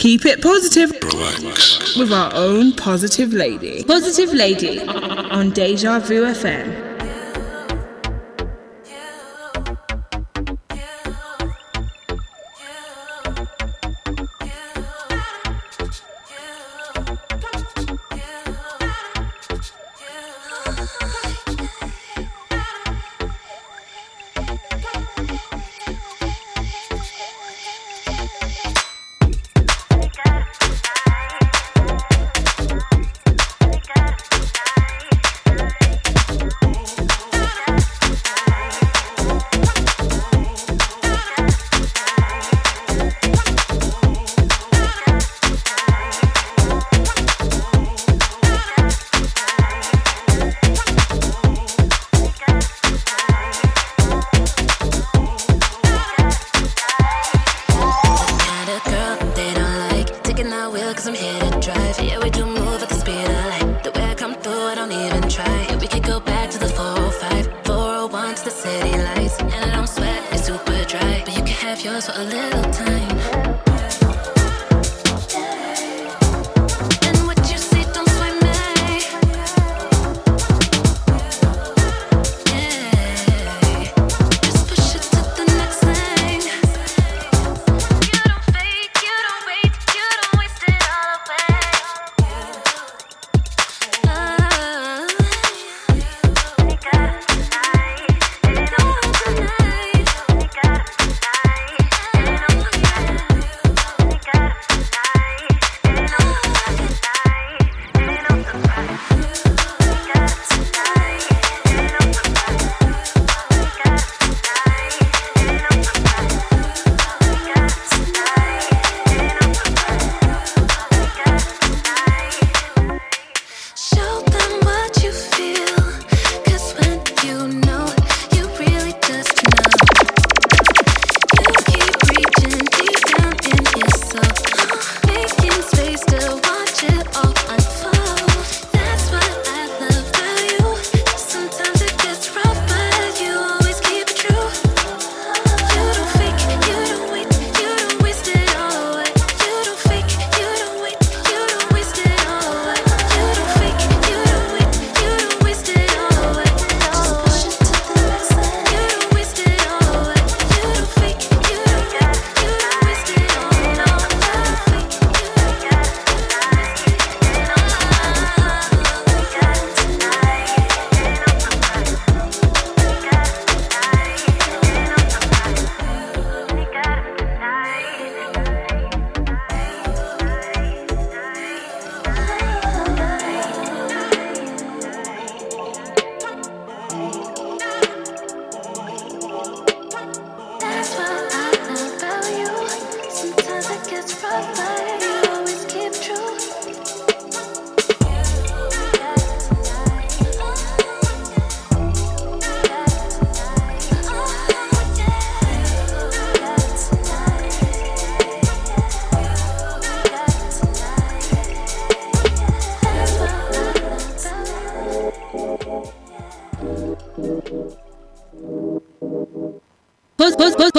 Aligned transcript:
Keep 0.00 0.24
it 0.24 0.40
positive. 0.40 0.92
Relax. 1.02 1.94
With 1.98 2.10
our 2.10 2.34
own 2.34 2.72
positive 2.72 3.34
lady. 3.34 3.84
Positive 3.84 4.32
lady 4.32 4.80
on 4.80 5.50
Deja 5.50 5.98
Vu 5.98 6.24
FM. 6.24 6.89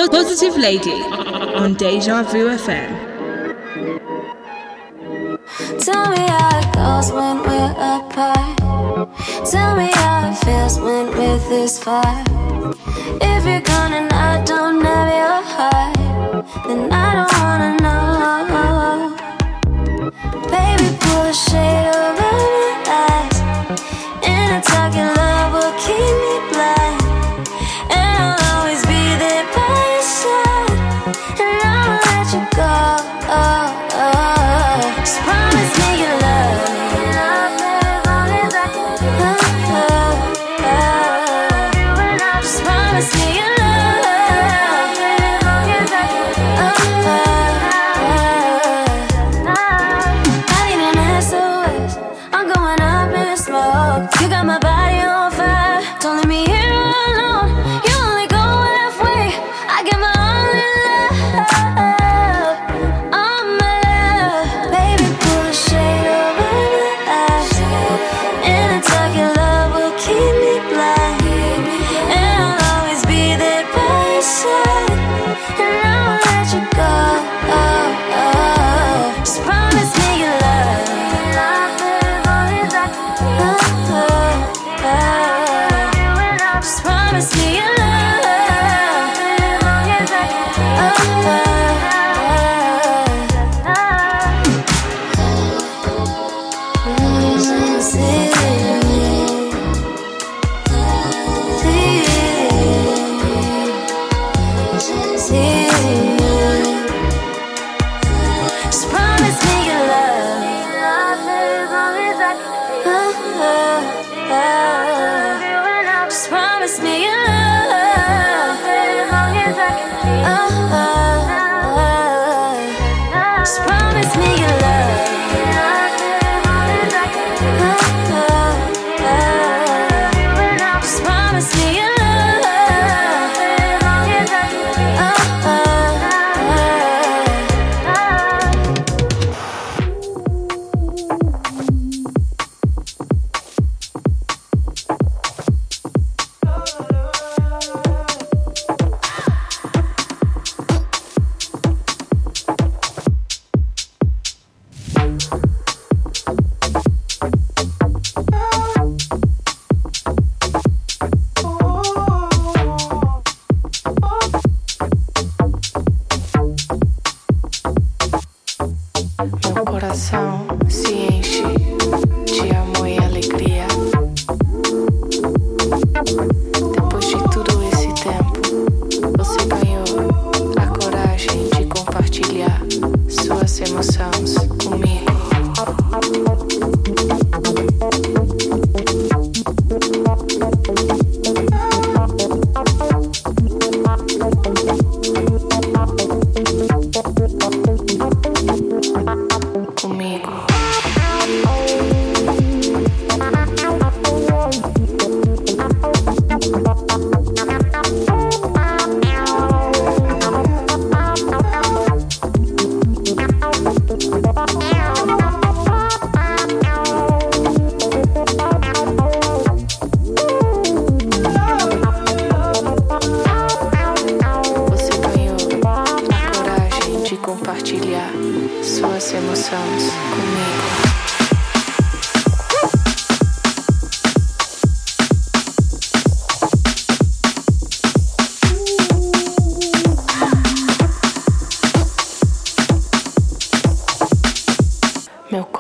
Positive 0.10 0.58
Lady 0.58 1.04
on 1.62 1.76
Deja 1.76 2.24
Vu 2.24 2.50
FM. 2.50 2.90
Tell 5.80 6.10
me 6.10 6.18
how 6.18 6.60
it 6.60 6.74
goes 6.74 7.12
when 7.12 7.38
we're 7.46 7.72
apart. 7.72 8.58
Tell 9.50 9.76
me 9.76 9.92
how 9.94 10.32
it 10.32 10.38
feels 10.44 10.80
when 10.80 11.08
we're 11.16 11.38
this 11.50 11.78
far. 11.84 12.24
If 13.22 13.46
you're 13.46 13.62
gone 13.62 13.94
and 13.94 14.12
I 14.12 14.44
don't 14.44 14.84
have 14.84 15.10
your 15.22 15.42
heart, 15.54 15.96
then 16.68 16.92
I 16.92 17.14
don't 17.18 17.34
wanna 17.40 17.72
know. 17.84 18.02
Baby, 20.50 20.88
pull 21.00 21.24
the 21.24 21.34
shade 21.34 21.88
over 21.90 22.01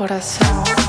What 0.02 0.81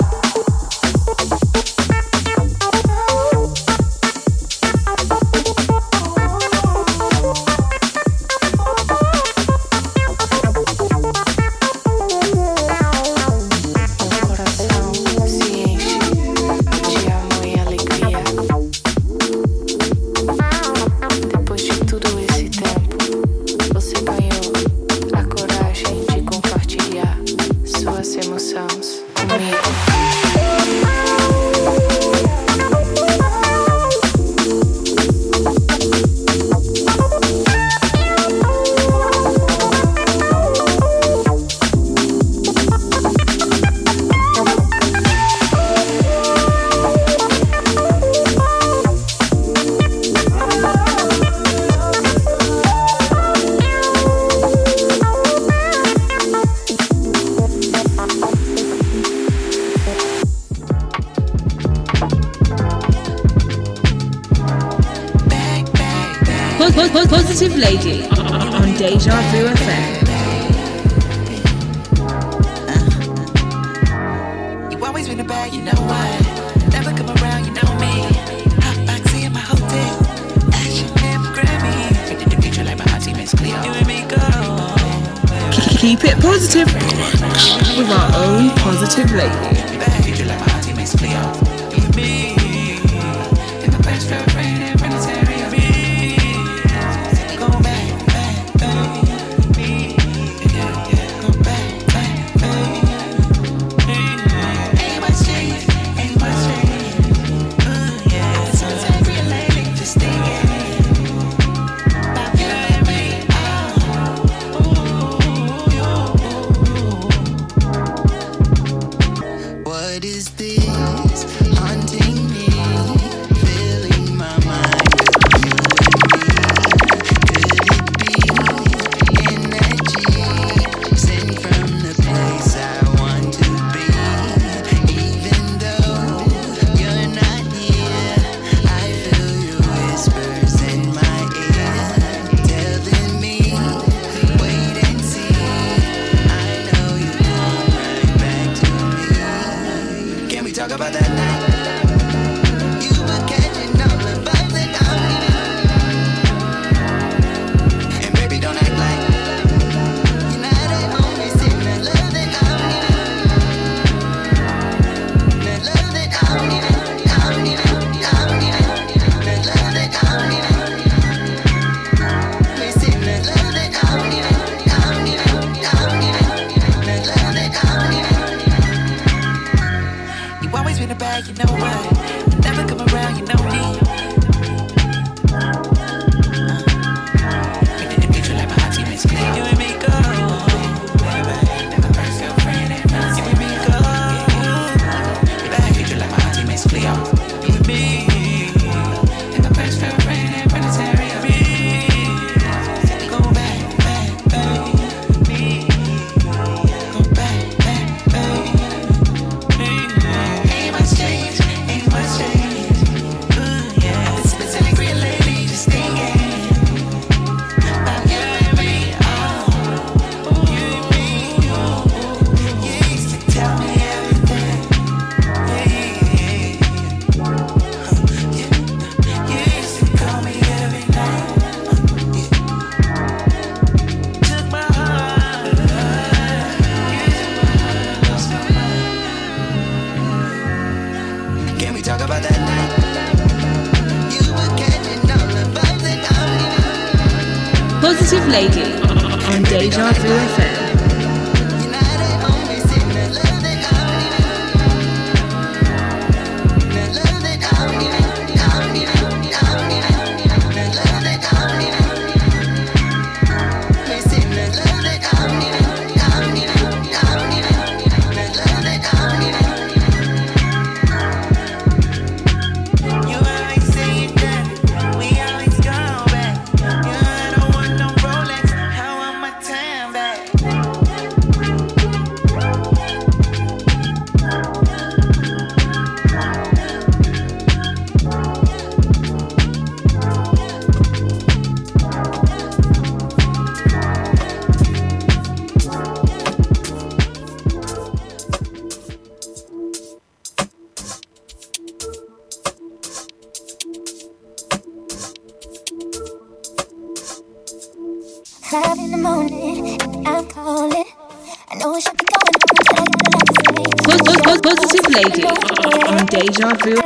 Positive 316.43 316.82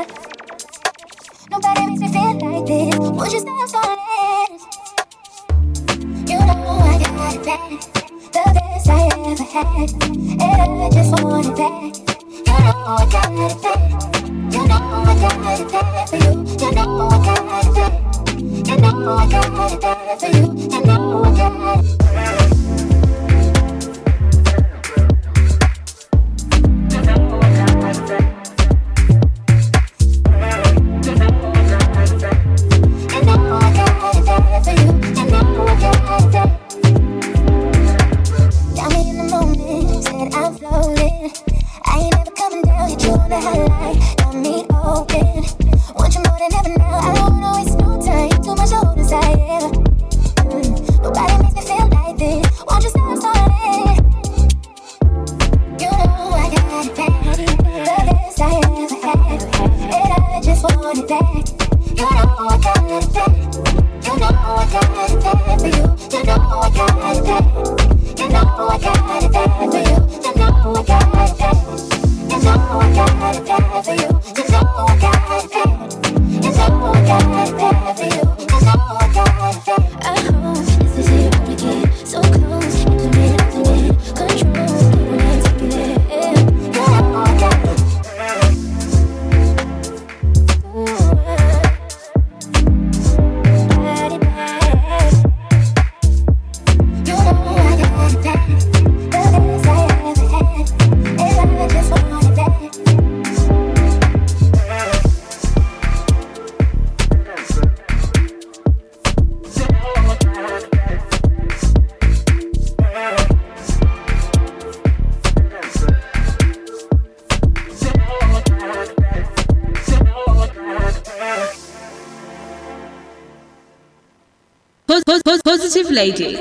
Lady 125.97 126.37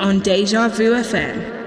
on 0.00 0.20
Deja 0.20 0.68
Vu 0.68 0.92
FM. 0.92 1.57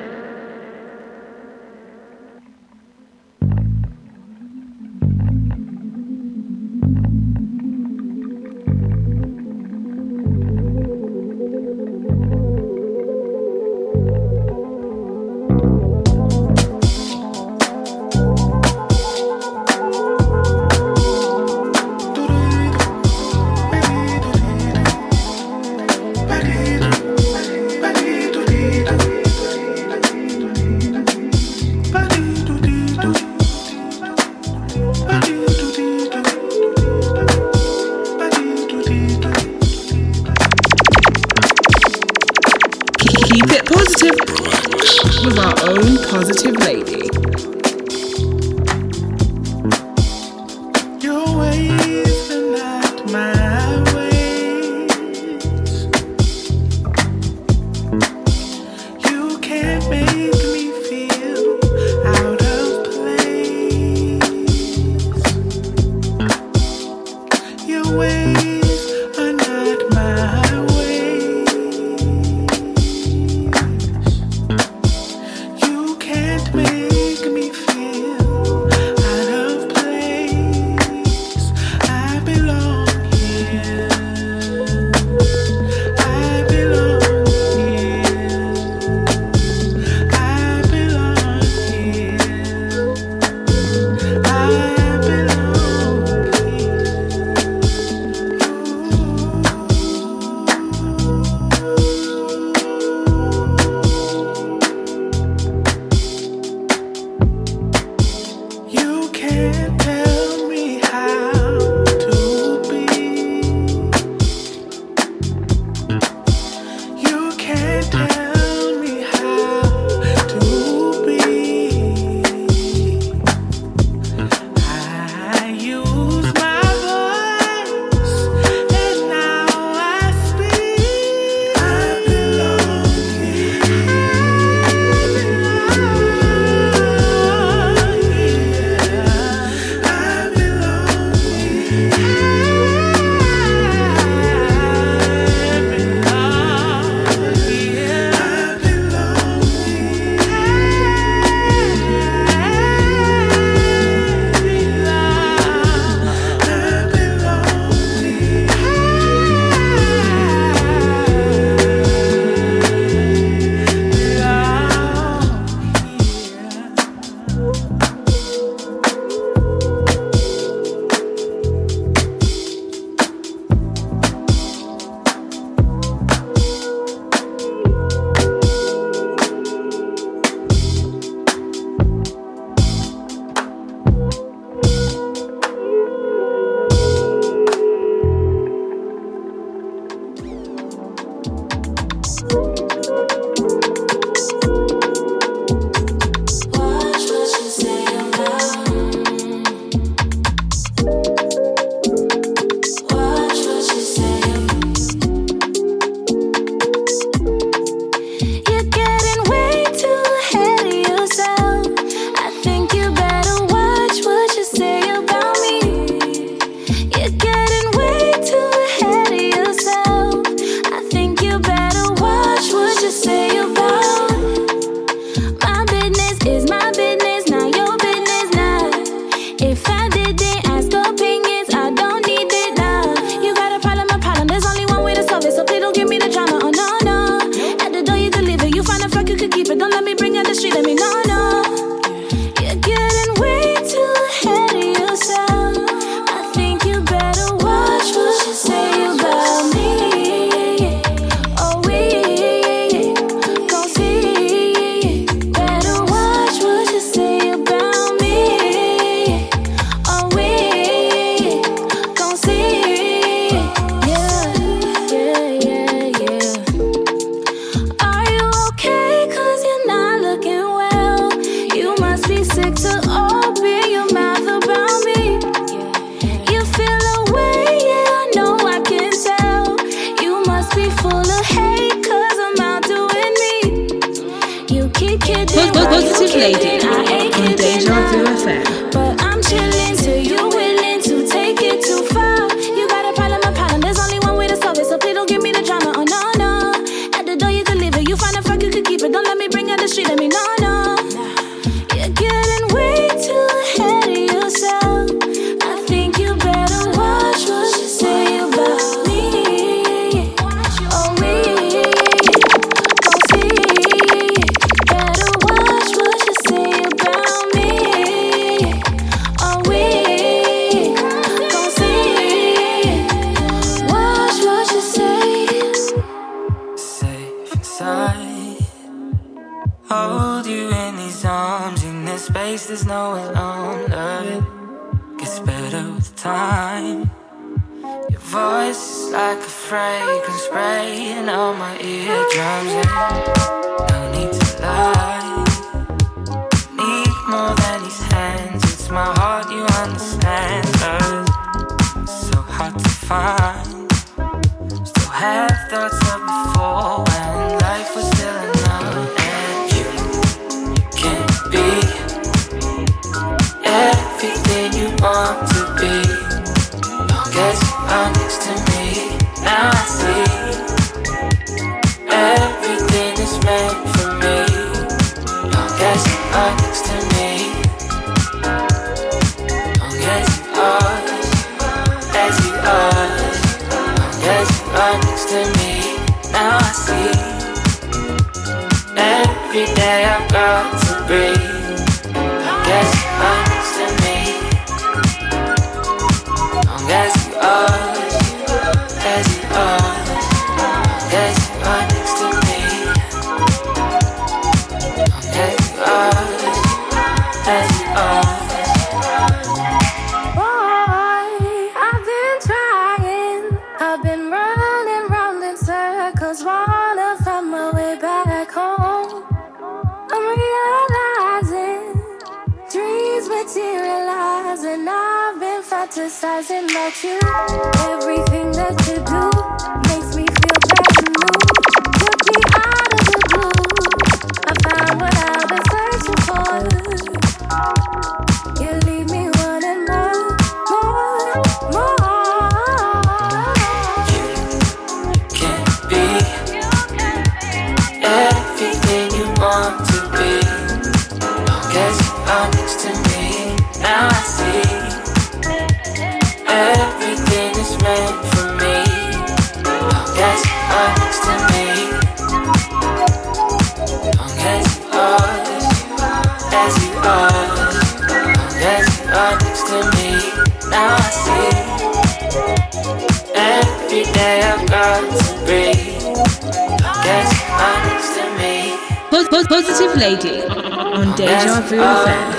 Pos, 478.91 479.07
pos, 479.07 479.25
Positive 479.27 479.73
Lady 479.77 480.21
on 480.21 480.93
Deja 480.97 481.39
Vu 481.47 481.55
FM. 481.55 482.11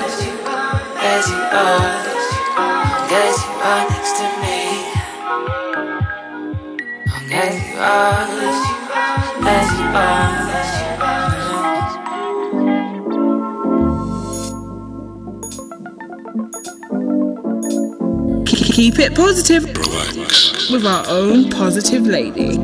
As 0.96 1.28
you 1.28 1.36
are, 1.36 2.00
as 3.12 3.36
you 3.44 3.52
are 3.70 3.84
next 3.90 4.12
to 4.16 4.26
me. 4.40 4.58
As 7.30 7.52
you 7.60 7.78
are, 7.78 8.26
as 9.44 9.68
you 9.78 9.86
are. 9.94 10.52
Keep 18.46 18.98
it 18.98 19.14
positive 19.14 19.64
Relax. 19.64 20.70
with 20.70 20.86
our 20.86 21.04
own 21.08 21.50
positive 21.50 22.06
lady. 22.06 22.58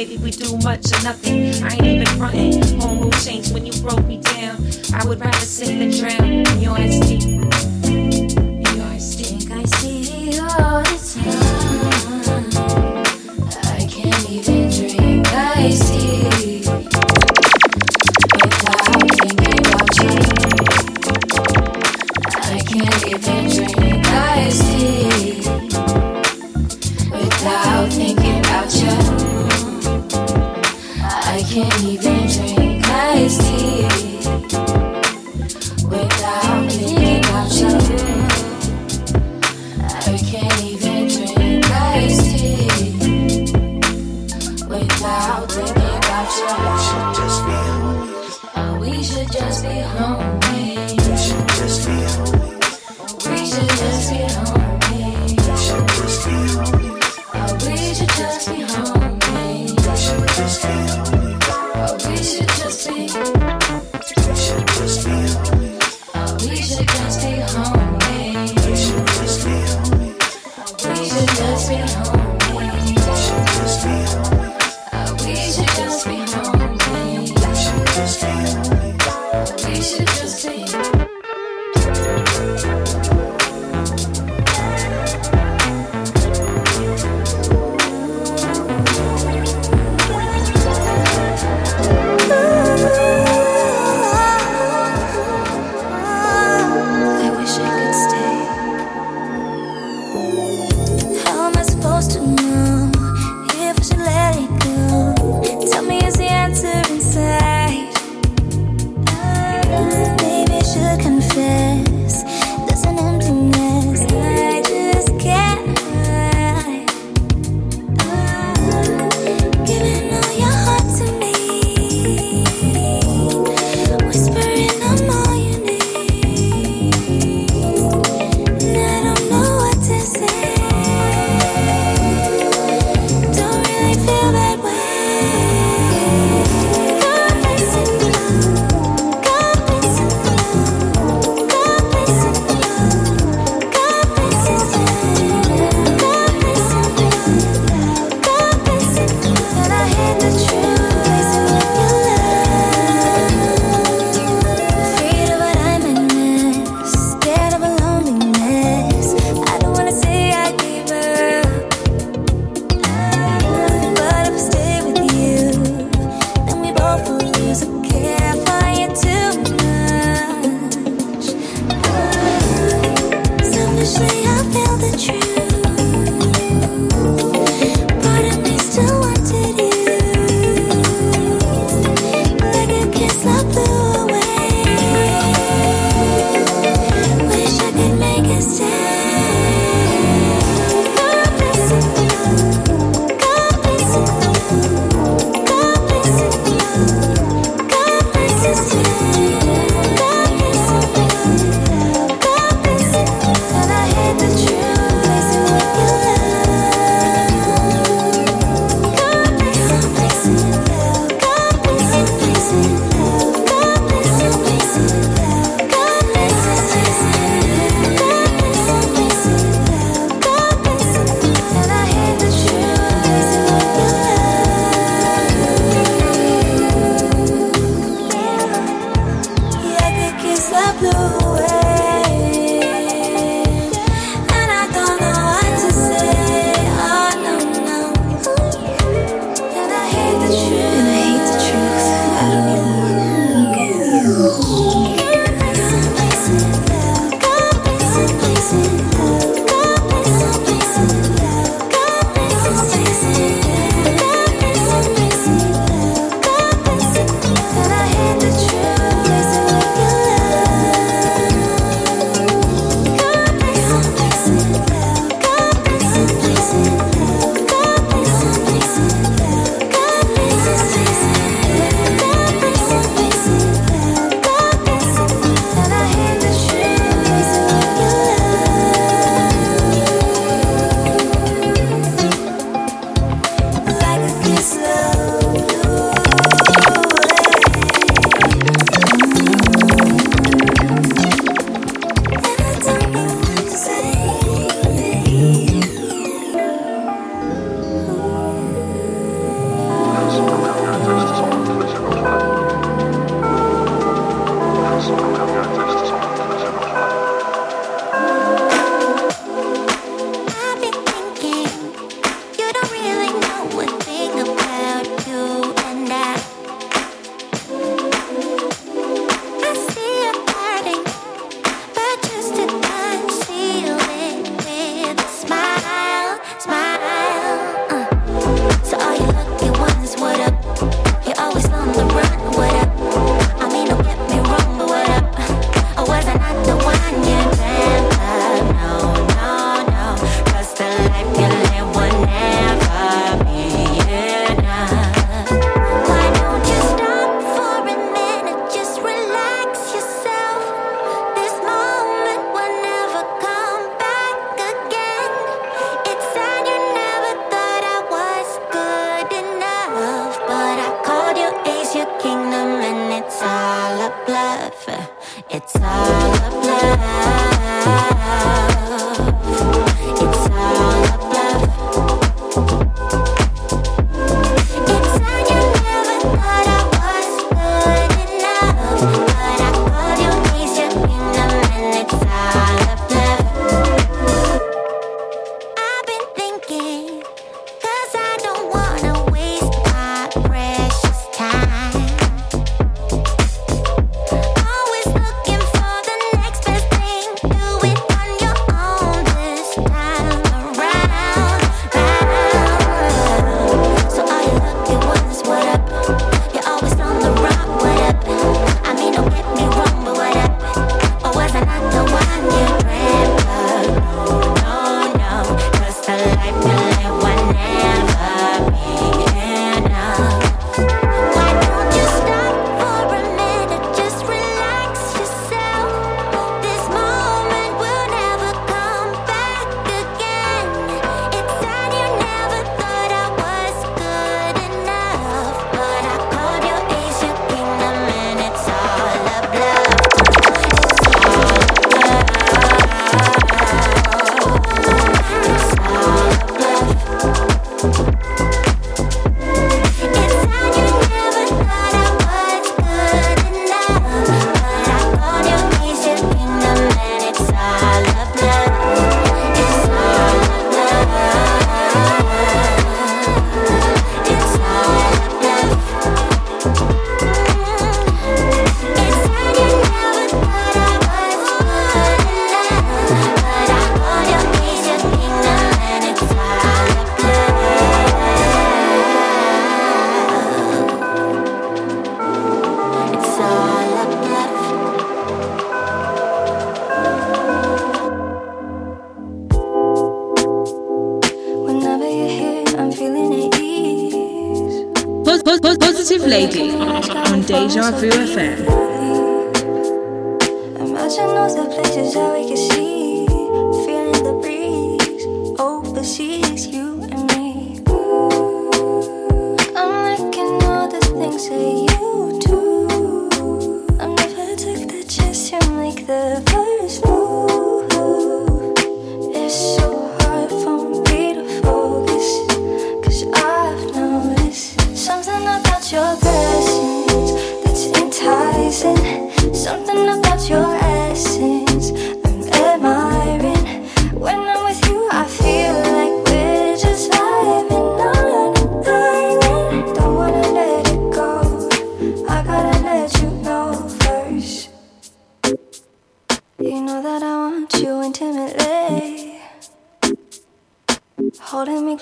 Maybe 0.00 0.16
we 0.16 0.39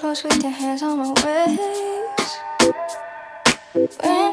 close 0.09 0.25
with 0.25 0.43
your 0.43 0.51
hands 0.51 0.83
on 0.83 0.97
my 0.97 1.13
waist. 3.75 4.28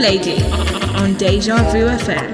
Lady 0.00 0.40
on 0.96 1.12
Deja 1.20 1.60
Vu 1.68 1.84
FM. 1.84 2.32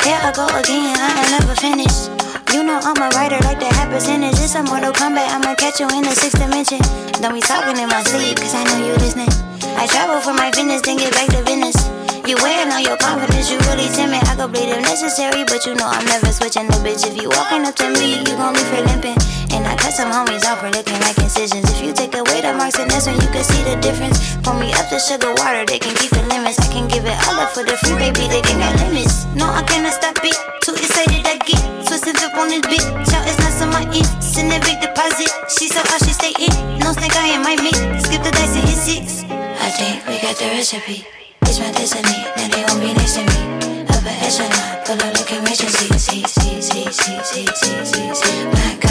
Here 0.00 0.20
I 0.24 0.32
go 0.32 0.48
again, 0.56 0.96
I 0.96 1.36
never 1.36 1.52
finished. 1.60 2.08
You 2.48 2.64
know 2.64 2.80
I'm 2.80 2.96
a 2.96 3.12
writer 3.12 3.36
like 3.44 3.60
the 3.60 3.68
high 3.76 3.84
percentage. 3.92 4.40
It's 4.40 4.54
a 4.54 4.62
Mortal 4.62 4.92
Kombat, 4.96 5.28
I'ma 5.36 5.54
catch 5.54 5.80
you 5.80 5.88
in 5.92 6.00
the 6.00 6.16
sixth 6.16 6.40
dimension. 6.40 6.80
Don't 7.20 7.34
be 7.34 7.44
talking 7.44 7.76
in 7.76 7.92
my 7.92 8.02
sleep, 8.04 8.40
cause 8.40 8.54
I 8.54 8.64
know 8.64 8.88
you 8.88 8.94
listening. 9.04 9.28
I 9.76 9.84
travel 9.86 10.22
for 10.24 10.32
my 10.32 10.50
fitness, 10.50 10.80
then 10.80 10.96
get 10.96 11.12
back 11.12 11.28
to 11.36 11.44
business. 11.44 11.76
You 12.24 12.40
wearing 12.40 12.72
all 12.72 12.80
your 12.80 12.96
confidence, 12.96 13.52
you 13.52 13.60
really 13.68 13.92
timid. 13.92 14.24
I 14.32 14.34
go 14.34 14.48
bleed 14.48 14.72
if 14.72 14.80
necessary, 14.80 15.44
but 15.44 15.66
you 15.66 15.74
know 15.76 15.92
I'm 15.92 16.06
never 16.08 16.32
switching 16.32 16.64
the 16.72 16.80
bitch. 16.80 17.04
If 17.04 17.20
you 17.20 17.28
walking 17.36 17.68
up 17.68 17.76
to 17.84 17.92
me, 17.92 18.24
you 18.24 18.32
gon' 18.40 18.56
leave 18.56 18.72
her 18.72 18.82
limping. 18.96 19.35
And 19.56 19.64
I 19.64 19.72
cut 19.80 19.96
some 19.96 20.12
homies 20.12 20.44
off 20.44 20.60
for 20.60 20.68
looking 20.68 21.00
like 21.00 21.16
incisions. 21.16 21.64
If 21.72 21.80
you 21.80 21.96
take 21.96 22.12
away 22.12 22.44
the 22.44 22.52
marks, 22.52 22.76
and 22.76 22.90
that's 22.92 23.08
when 23.08 23.16
you 23.16 23.28
can 23.32 23.40
see 23.40 23.64
the 23.64 23.80
difference. 23.80 24.20
Pour 24.44 24.52
me 24.52 24.68
up 24.76 24.84
the 24.92 25.00
sugar 25.00 25.32
water, 25.40 25.64
they 25.64 25.80
can 25.80 25.96
keep 25.96 26.12
the 26.12 26.20
limits. 26.28 26.60
I 26.60 26.68
can 26.68 26.84
give 26.92 27.08
it 27.08 27.16
all 27.24 27.40
up 27.40 27.56
for 27.56 27.64
the 27.64 27.72
free 27.80 27.96
baby, 27.96 28.28
they 28.28 28.44
can 28.44 28.60
got 28.60 28.76
limits. 28.84 29.24
No, 29.32 29.48
I 29.48 29.64
cannot 29.64 29.96
stop 29.96 30.20
it. 30.20 30.36
Too 30.60 30.76
excited 30.76 31.24
I 31.24 31.40
get. 31.48 31.62
Twisting 31.88 32.20
up 32.20 32.36
on 32.36 32.52
this 32.52 32.60
beat. 32.68 32.84
Shout 33.08 33.24
it's 33.24 33.40
not 33.40 33.52
so 33.56 33.64
my 33.72 33.88
eat. 33.96 34.04
Send 34.20 34.52
a 34.52 34.60
big 34.60 34.76
deposit. 34.84 35.32
She 35.48 35.72
so 35.72 35.80
how 35.88 35.96
she 36.04 36.12
stay 36.12 36.36
in. 36.36 36.52
No 36.84 36.92
snake, 36.92 37.16
I 37.16 37.32
ain't 37.32 37.42
my 37.42 37.56
meat. 37.56 37.80
Skip 38.04 38.20
the 38.20 38.30
dice 38.36 38.60
and 38.60 38.68
hit 38.68 38.76
six. 38.76 39.24
I 39.24 39.72
think 39.72 40.04
we 40.04 40.20
got 40.20 40.36
the 40.36 40.52
recipe. 40.52 41.08
It's 41.48 41.58
my 41.58 41.72
destiny, 41.72 42.28
now 42.36 42.48
they 42.52 42.62
won't 42.68 42.80
be 42.84 42.92
next 42.92 43.16
to 43.16 43.22
me. 43.24 43.86
Upper 43.88 44.14
echelon, 44.20 44.84
pull 44.84 45.00
up 45.00 45.14
like 45.16 45.32
emergency. 45.32 45.88
See, 45.96 46.24
see, 46.28 46.60
see, 46.60 46.90
see, 46.92 47.22
see, 47.22 47.46
see, 47.54 47.84
see, 47.84 48.14
see. 48.14 48.44
My 48.52 48.85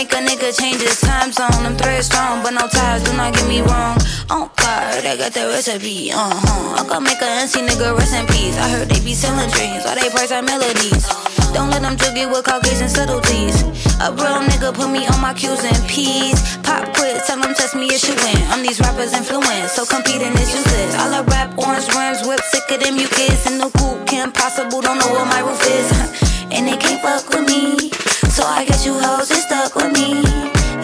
make 0.00 0.12
a 0.14 0.22
nigga 0.24 0.48
change 0.58 0.80
his 0.80 0.98
time 1.02 1.30
zone. 1.30 1.60
I'm 1.60 1.76
thread 1.76 2.02
strong, 2.02 2.42
but 2.42 2.56
no 2.56 2.64
ties, 2.68 3.04
do 3.04 3.12
not 3.20 3.34
get 3.34 3.46
me 3.46 3.60
wrong. 3.60 4.00
Oh 4.32 4.48
God, 4.56 5.04
I 5.04 5.14
got 5.14 5.32
the 5.36 5.44
recipe, 5.52 6.08
uh 6.10 6.16
huh. 6.16 6.80
I 6.80 6.88
can 6.88 7.04
make 7.04 7.20
a 7.20 7.28
NC 7.44 7.68
nigga 7.68 7.92
rest 7.92 8.16
in 8.16 8.24
peace. 8.32 8.56
I 8.56 8.66
heard 8.72 8.88
they 8.88 9.00
be 9.04 9.12
selling 9.12 9.50
dreams, 9.52 9.84
why 9.84 10.00
they 10.00 10.08
price 10.08 10.32
are 10.32 10.40
melodies. 10.40 11.04
Don't 11.52 11.68
let 11.68 11.82
them 11.84 12.00
juggy 12.00 12.24
with 12.24 12.48
Caucasian 12.48 12.88
subtleties. 12.88 13.60
A 14.00 14.08
real 14.16 14.40
nigga 14.48 14.72
put 14.72 14.88
me 14.88 15.04
on 15.04 15.20
my 15.20 15.34
Q's 15.34 15.68
and 15.68 15.84
P's. 15.84 16.40
Pop 16.64 16.88
quiz, 16.96 17.20
tell 17.28 17.36
them 17.36 17.52
test 17.52 17.76
me 17.76 17.92
if 17.92 18.00
you 18.08 18.16
win. 18.24 18.40
I'm 18.48 18.64
these 18.64 18.80
rappers' 18.80 19.12
influence, 19.12 19.76
so 19.76 19.84
competing 19.84 20.32
is 20.40 20.48
useless. 20.48 20.96
All 20.96 21.12
I 21.12 21.20
rap, 21.28 21.52
orange 21.60 21.92
rims, 21.92 22.24
whip, 22.24 22.40
sick 22.48 22.64
of 22.72 22.80
them 22.80 22.96
you 22.96 23.08
kids. 23.20 23.44
In 23.44 23.60
the 23.60 23.68
coop, 23.76 24.08
can't 24.08 24.32
possible, 24.32 24.80
don't 24.80 24.96
know 24.96 25.12
what 25.12 25.28
my 25.28 25.44
roof 25.44 25.60
is. 25.68 25.88
and 26.56 26.64
they 26.64 26.78
can't 26.80 27.04
fuck 27.04 27.28
with 27.28 27.44
me. 27.44 27.99
So 28.40 28.46
I 28.46 28.64
guess 28.64 28.86
you 28.86 28.94
hoes 28.94 29.30
is 29.30 29.42
stuck 29.42 29.74
with 29.74 29.92
me. 29.92 30.24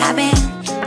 I've 0.05 0.15
been 0.15 0.37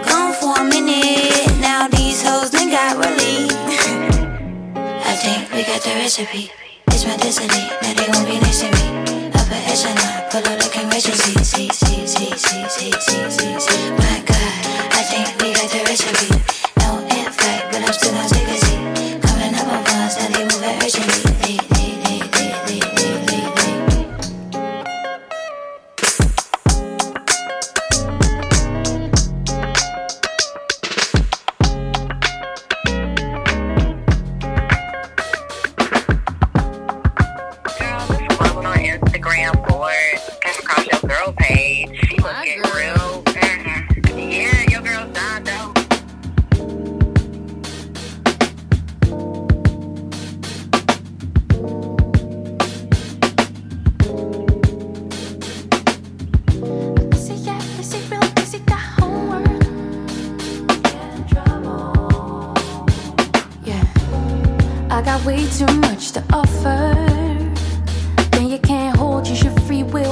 gone 0.05 0.33
for 0.37 0.53
a 0.61 0.63
minute. 0.63 1.49
Now 1.59 1.87
these 1.87 2.21
hoes 2.21 2.51
done 2.51 2.69
got 2.69 2.93
relief. 2.93 3.49
I 5.09 5.13
think 5.17 5.49
we 5.51 5.63
got 5.65 5.81
the 5.81 5.97
recipe. 5.97 6.51
It's 6.89 7.05
my 7.05 7.17
destiny. 7.17 7.73
Now 7.81 7.93
they 7.97 8.05
won't 8.13 8.27
be 8.29 8.37
next 8.45 8.61
to 8.61 8.69
me. 8.69 8.85
Upper 9.33 9.61
echelon, 9.65 10.29
pull 10.29 10.45
up 10.45 10.61
like 10.61 10.77
emergency. 10.77 11.43
See, 11.43 11.69
see, 11.73 12.05
see, 12.05 12.37
see, 12.37 12.67
see, 12.69 12.91
see, 13.01 13.31
see, 13.31 13.59
see. 13.59 13.89
My 13.97 14.21
God, 14.29 14.38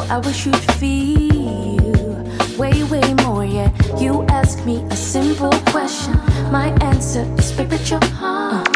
I 0.09 0.19
wish 0.19 0.45
you'd 0.45 0.55
feel 0.79 2.13
way, 2.57 2.83
way 2.83 3.13
more. 3.25 3.43
Yeah, 3.43 3.71
you 3.97 4.23
ask 4.29 4.65
me 4.65 4.83
a 4.89 4.95
simple 4.95 5.51
question, 5.67 6.13
my 6.51 6.69
answer 6.81 7.23
is 7.37 7.45
spiritual. 7.49 7.99
your 7.99 8.09
heart. 8.11 8.66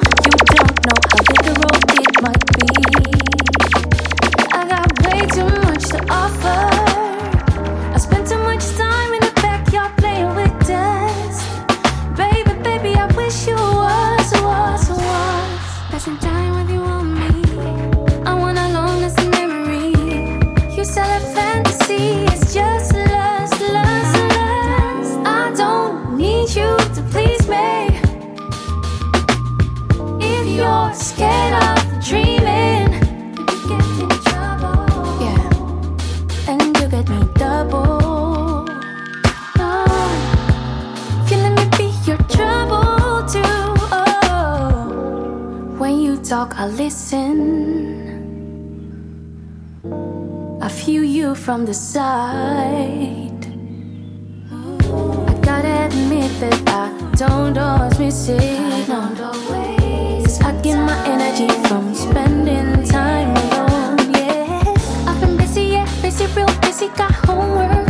From 51.35 51.65
the 51.65 51.73
side. 51.73 53.45
I 54.49 55.33
gotta 55.41 55.85
admit 55.87 56.31
that 56.39 56.63
I 56.69 57.15
don't 57.17 57.57
always 57.57 57.99
miss 57.99 58.29
it. 58.29 58.87
Cause 60.23 60.39
I 60.41 60.51
get 60.61 60.77
my 60.77 60.97
energy 61.05 61.49
from 61.67 61.93
spending 61.93 62.83
time 62.87 63.35
alone. 63.35 64.13
Yeah, 64.13 65.09
I've 65.09 65.19
been 65.19 65.35
busy, 65.35 65.63
yeah, 65.75 65.85
busy, 66.01 66.25
real 66.27 66.47
busy, 66.61 66.87
got 66.89 67.11
homework. 67.25 67.80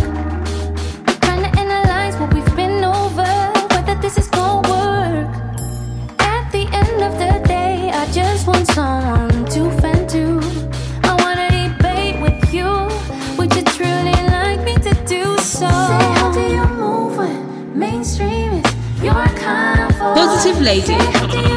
Positive 20.16 20.62
Lady 20.62 20.94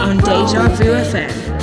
on 0.01 0.19
Deja 0.19 0.69
Vu 0.77 0.93
FM. 0.93 1.54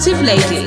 Positive 0.00 0.22
Lady 0.22 0.59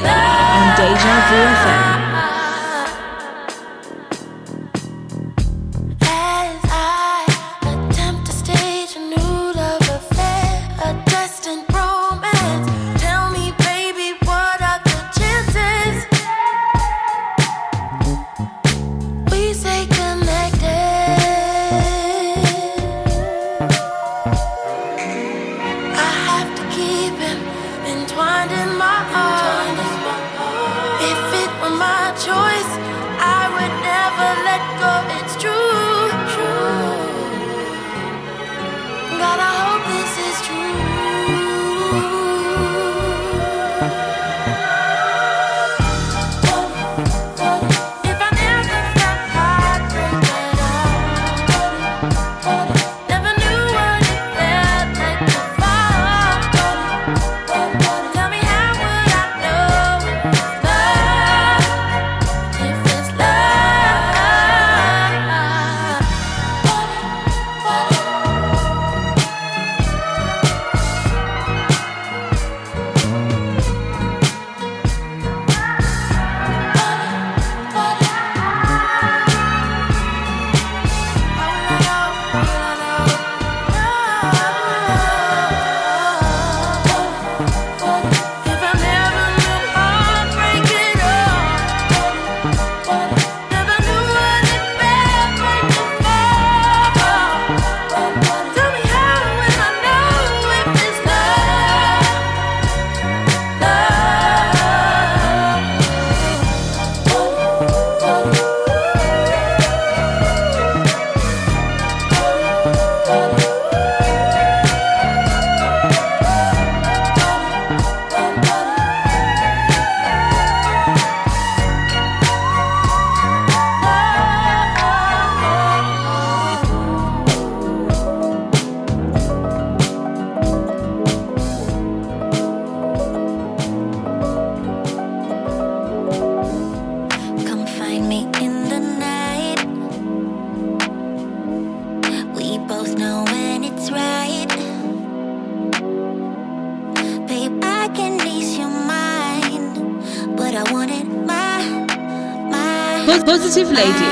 Lady 153.73 154.02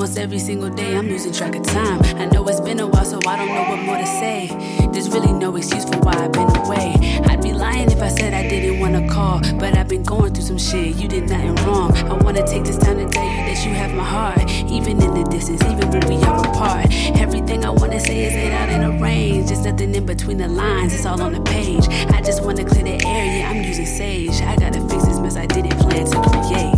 every 0.00 0.38
single 0.38 0.70
day, 0.70 0.96
I'm 0.96 1.08
losing 1.08 1.30
track 1.30 1.54
of 1.54 1.62
time. 1.62 2.00
I 2.16 2.24
know 2.24 2.46
it's 2.48 2.58
been 2.60 2.80
a 2.80 2.86
while, 2.86 3.04
so 3.04 3.20
I 3.26 3.36
don't 3.36 3.48
know 3.48 3.64
what 3.68 3.80
more 3.80 3.98
to 3.98 4.06
say. 4.06 4.48
There's 4.92 5.10
really 5.10 5.32
no 5.32 5.54
excuse 5.56 5.84
for 5.84 5.98
why 5.98 6.14
I've 6.14 6.32
been 6.32 6.48
away. 6.56 6.94
I'd 7.26 7.42
be 7.42 7.52
lying 7.52 7.90
if 7.90 8.00
I 8.00 8.08
said 8.08 8.32
I 8.32 8.48
didn't 8.48 8.80
wanna 8.80 9.06
call, 9.08 9.40
but 9.58 9.76
I've 9.76 9.88
been 9.88 10.02
going 10.02 10.32
through 10.32 10.44
some 10.44 10.58
shit. 10.58 10.96
You 10.96 11.06
did 11.06 11.28
nothing 11.28 11.54
wrong. 11.66 11.94
I 11.96 12.14
wanna 12.14 12.46
take 12.46 12.64
this 12.64 12.78
time 12.78 12.96
to 12.96 13.08
tell 13.08 13.24
you 13.24 13.42
that 13.44 13.64
you 13.66 13.72
have 13.74 13.92
my 13.94 14.04
heart, 14.04 14.50
even 14.70 15.02
in 15.02 15.12
the 15.12 15.24
distance, 15.30 15.62
even 15.64 15.90
when 15.90 16.06
we 16.08 16.16
are 16.24 16.48
apart. 16.48 16.86
Everything 17.20 17.66
I 17.66 17.70
wanna 17.70 18.00
say 18.00 18.24
is 18.24 18.32
laid 18.32 18.52
out 18.52 18.70
in 18.70 18.82
a 18.82 19.02
range. 19.02 19.48
There's 19.48 19.66
nothing 19.66 19.94
in 19.94 20.06
between 20.06 20.38
the 20.38 20.48
lines, 20.48 20.94
it's 20.94 21.04
all 21.04 21.20
on 21.20 21.32
the 21.34 21.42
page. 21.42 21.86
I 22.08 22.22
just 22.22 22.42
wanna 22.42 22.64
clear 22.64 22.84
the 22.84 23.06
air, 23.06 23.38
yeah, 23.38 23.50
I'm 23.50 23.62
using 23.62 23.86
sage. 23.86 24.40
I 24.40 24.56
gotta 24.56 24.80
fix 24.88 25.04
this 25.04 25.18
mess 25.18 25.36
I 25.36 25.44
didn't 25.44 25.78
plan 25.78 26.06
to 26.06 26.20
create. 26.30 26.74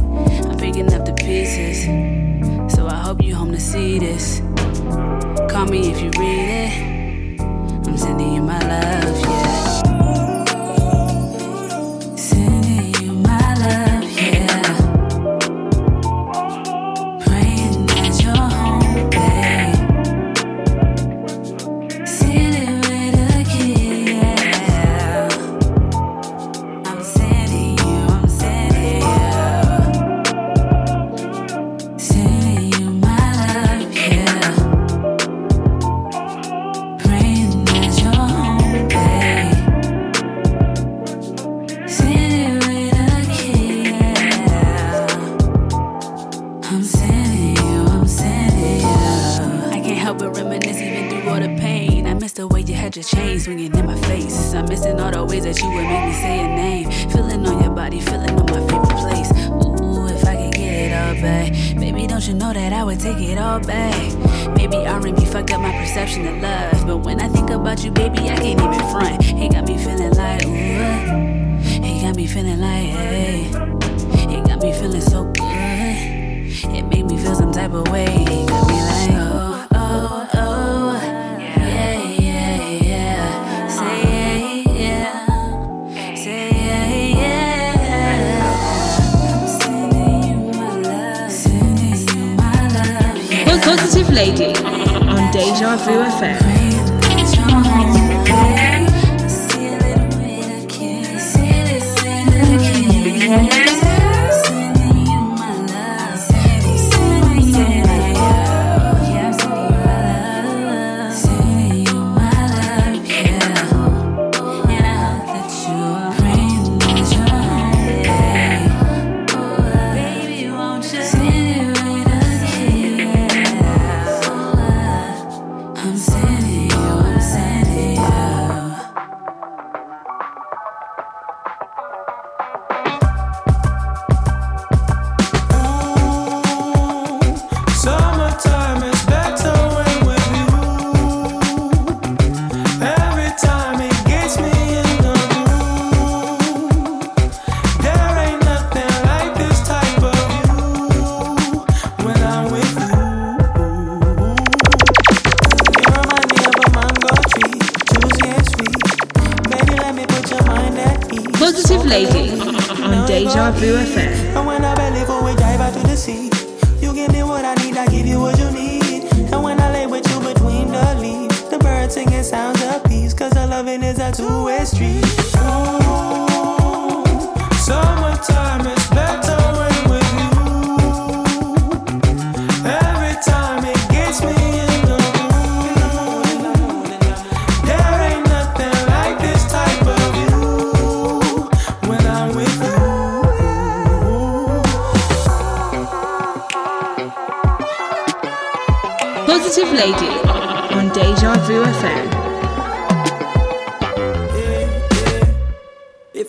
I'm 0.51 0.59
picking 0.59 0.93
up 0.93 1.05
the 1.07 1.13
pieces, 1.13 1.87
hope 3.03 3.21
you 3.21 3.35
home 3.35 3.51
to 3.51 3.59
see 3.59 3.99
this. 3.99 4.41
Call 5.51 5.67
me 5.67 5.91
if 5.91 6.01
you 6.01 6.11
read 6.21 6.47
it. 6.67 7.41
I'm 7.41 7.99
sending 7.99 8.35
you 8.35 8.43
my 8.43 8.61
love, 8.61 9.21
yeah. 9.21 9.72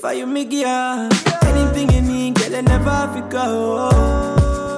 I 0.05 0.11
you 0.11 0.27
me 0.27 0.43
girl, 0.43 1.09
anything 1.43 1.89
you 1.91 2.01
need, 2.01 2.35
girl, 2.35 2.55
I 2.57 2.61
never 2.61 3.07
forget. 3.13 3.47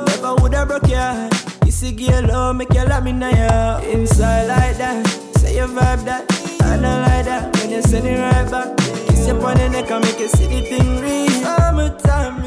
Never 0.07 0.35
would 0.35 0.53
have 0.53 0.67
broke 0.67 0.87
your 0.87 0.99
heart. 0.99 1.33
You 1.65 1.71
see, 1.71 1.91
girl, 1.93 2.27
love, 2.27 2.55
make 2.57 2.71
you 2.73 2.85
love 2.85 3.03
me 3.03 3.11
now. 3.11 3.79
Inside 3.79 4.45
like 4.47 4.77
that, 4.77 5.07
say 5.37 5.55
you 5.57 5.65
vibe 5.65 6.05
that. 6.05 6.31
I 6.61 6.77
don't 6.77 7.01
like 7.01 7.25
that 7.25 7.55
when 7.57 7.71
you 7.71 7.81
send 7.81 8.05
it 8.05 8.19
right 8.19 8.49
back. 8.51 8.77
Kiss 8.77 9.27
you 9.27 9.33
on 9.33 9.57
the 9.57 9.69
neck 9.69 9.89
and 9.89 10.05
make 10.05 10.19
you 10.19 10.27
see 10.27 10.45
the 10.45 10.61
thing 10.61 11.01
real. 11.01 11.29
Summertime 11.41 12.44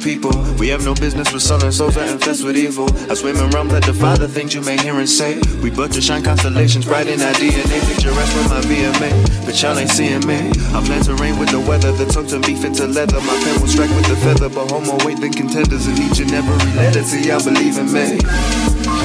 people. 0.00 0.32
We 0.58 0.68
have 0.68 0.84
no 0.84 0.94
business 0.94 1.32
with 1.32 1.42
selling 1.42 1.70
souls 1.70 1.94
that 1.94 2.10
infest 2.10 2.44
with 2.44 2.56
evil. 2.56 2.88
I 3.10 3.14
swim 3.14 3.36
in 3.36 3.50
realms 3.50 3.72
that 3.72 3.84
defy 3.84 4.16
the 4.16 4.28
things 4.28 4.54
you 4.54 4.60
may 4.62 4.76
hear 4.76 4.94
and 4.94 5.08
say. 5.08 5.40
We 5.62 5.70
but 5.70 5.92
to 5.92 6.00
shine 6.00 6.22
constellations 6.22 6.86
bright 6.86 7.06
in 7.06 7.20
our 7.20 7.32
DNA. 7.34 7.78
Picturesque 7.86 8.34
with 8.36 8.48
my 8.50 8.60
VMA, 8.62 9.44
but 9.44 9.60
y'all 9.60 9.78
ain't 9.78 9.90
seeing 9.90 10.26
me. 10.26 10.50
I 10.72 10.82
plan 10.84 11.02
to 11.04 11.14
rain 11.16 11.38
with 11.38 11.50
the 11.50 11.60
weather, 11.60 11.92
the 11.92 12.06
tongues 12.06 12.32
and 12.32 12.44
beef 12.44 12.64
into 12.64 12.86
leather. 12.86 13.20
My 13.20 13.36
pen 13.44 13.60
will 13.60 13.68
strike 13.68 13.90
with 13.90 14.06
the 14.06 14.16
feather, 14.16 14.48
but 14.48 14.70
homo 14.70 14.96
weight 15.04 15.20
than 15.20 15.32
contenders 15.32 15.86
in 15.86 15.96
each 15.98 16.20
and 16.20 16.32
every 16.32 16.72
letter. 16.74 17.02
See, 17.02 17.30
I 17.30 17.38
believe 17.42 17.78
in 17.78 17.92
me. 17.92 18.20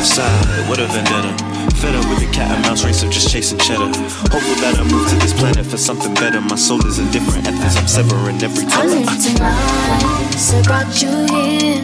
Side, 0.04 0.70
what 0.70 0.80
a 0.80 0.88
vendetta. 0.88 1.55
Fed 1.74 1.96
up 1.96 2.06
with 2.10 2.20
the 2.20 2.30
cat 2.32 2.52
and 2.52 2.62
mouse 2.64 2.84
race 2.84 3.04
of 3.04 3.12
just 3.12 3.30
chasing 3.30 3.58
cheddar. 3.58 3.88
Hopeful 3.88 4.56
that 4.62 4.78
I 4.78 4.84
move 4.84 5.08
to 5.10 5.16
this 5.16 5.34
planet 5.34 5.66
for 5.66 5.78
something 5.78 6.14
better. 6.16 6.42
My 6.42 6.56
soul 6.56 6.86
is 6.86 7.00
indifferent 7.00 7.48
at 7.48 7.56
this. 7.62 7.78
I'm 7.78 7.88
severing 7.88 8.42
every 8.44 8.66
time. 8.66 8.82
I 8.82 8.86
live 8.86 9.06
lies. 9.40 10.48
so 10.48 10.62
brought 10.64 11.02
you 11.02 11.12
here. 11.34 11.82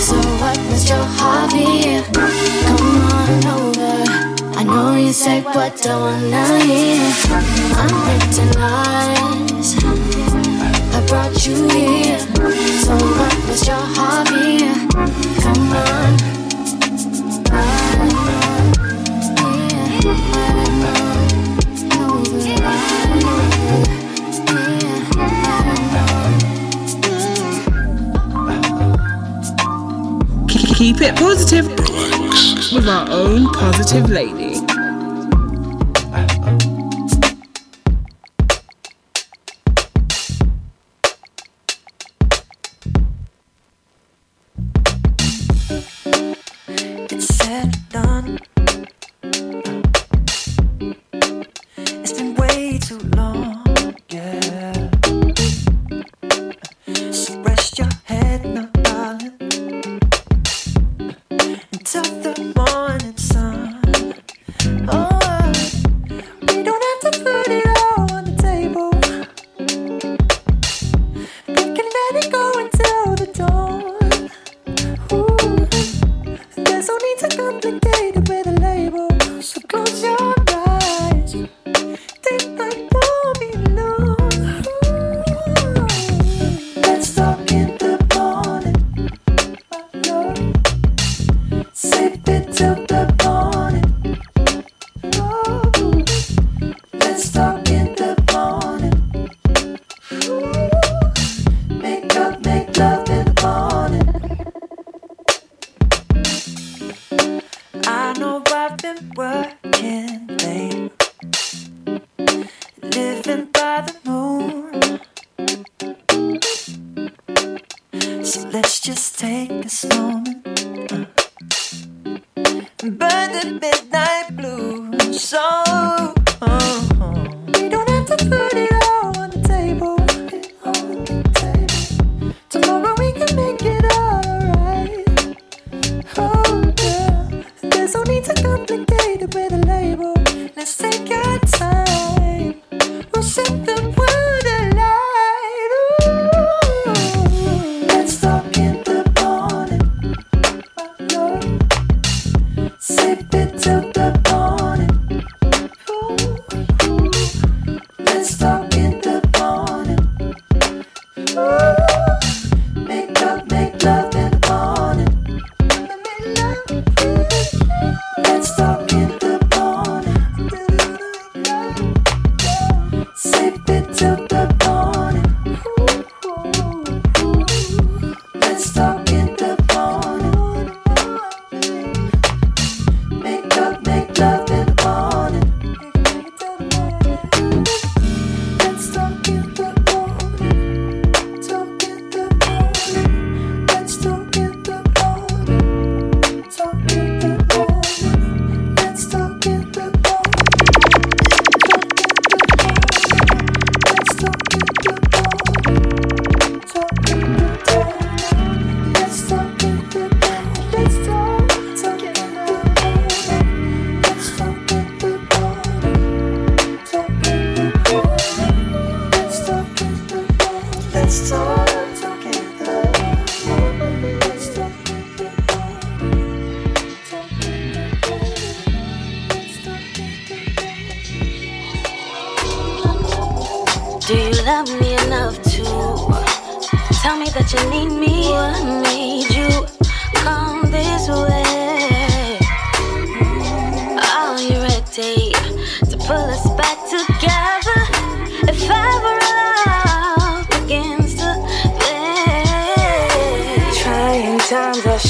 So 0.00 0.16
what 0.40 0.58
was 0.68 0.88
your 0.88 1.04
hobby? 1.18 2.02
Come 2.12 2.82
on 3.16 3.46
over. 3.56 4.32
I 4.58 4.64
know 4.64 4.96
you 4.96 5.12
said 5.12 5.44
what 5.44 5.86
I 5.86 5.96
wanna 5.96 6.46
hear. 6.64 7.02
I'm 7.80 7.94
written 8.06 8.50
lies. 8.60 9.76
I 10.94 11.00
brought 11.06 11.46
you 11.46 11.68
here. 11.68 12.18
So 12.84 12.94
what 12.94 13.36
was 13.48 13.66
your 13.66 13.84
hobby? 13.96 15.31
Keep 30.92 31.00
it 31.00 31.16
positive 31.16 31.68
with 32.70 32.86
our 32.86 33.08
own 33.08 33.50
positive 33.54 34.10
lady. 34.10 34.51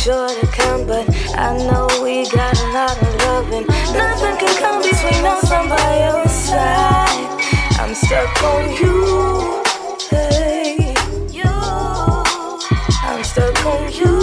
sure 0.03 0.29
to 0.29 0.47
come, 0.49 0.85
but 0.85 1.09
I 1.37 1.57
know 1.59 1.87
we 2.03 2.29
got 2.29 2.59
a 2.59 2.67
lot 2.73 3.01
of 3.01 3.15
loving. 3.23 3.67
Nothing 3.95 4.37
can 4.37 4.55
come 4.59 4.83
between 4.83 5.25
us 5.25 5.53
on 5.53 5.69
by 5.69 5.91
your 6.07 6.27
side. 6.27 7.31
I'm 7.79 7.95
stuck 7.95 8.43
on 8.43 8.73
you, 8.81 9.63
hey. 10.11 10.93
You, 11.31 11.45
I'm 13.05 13.23
stuck 13.23 13.65
on 13.65 13.93
you. 13.93 14.22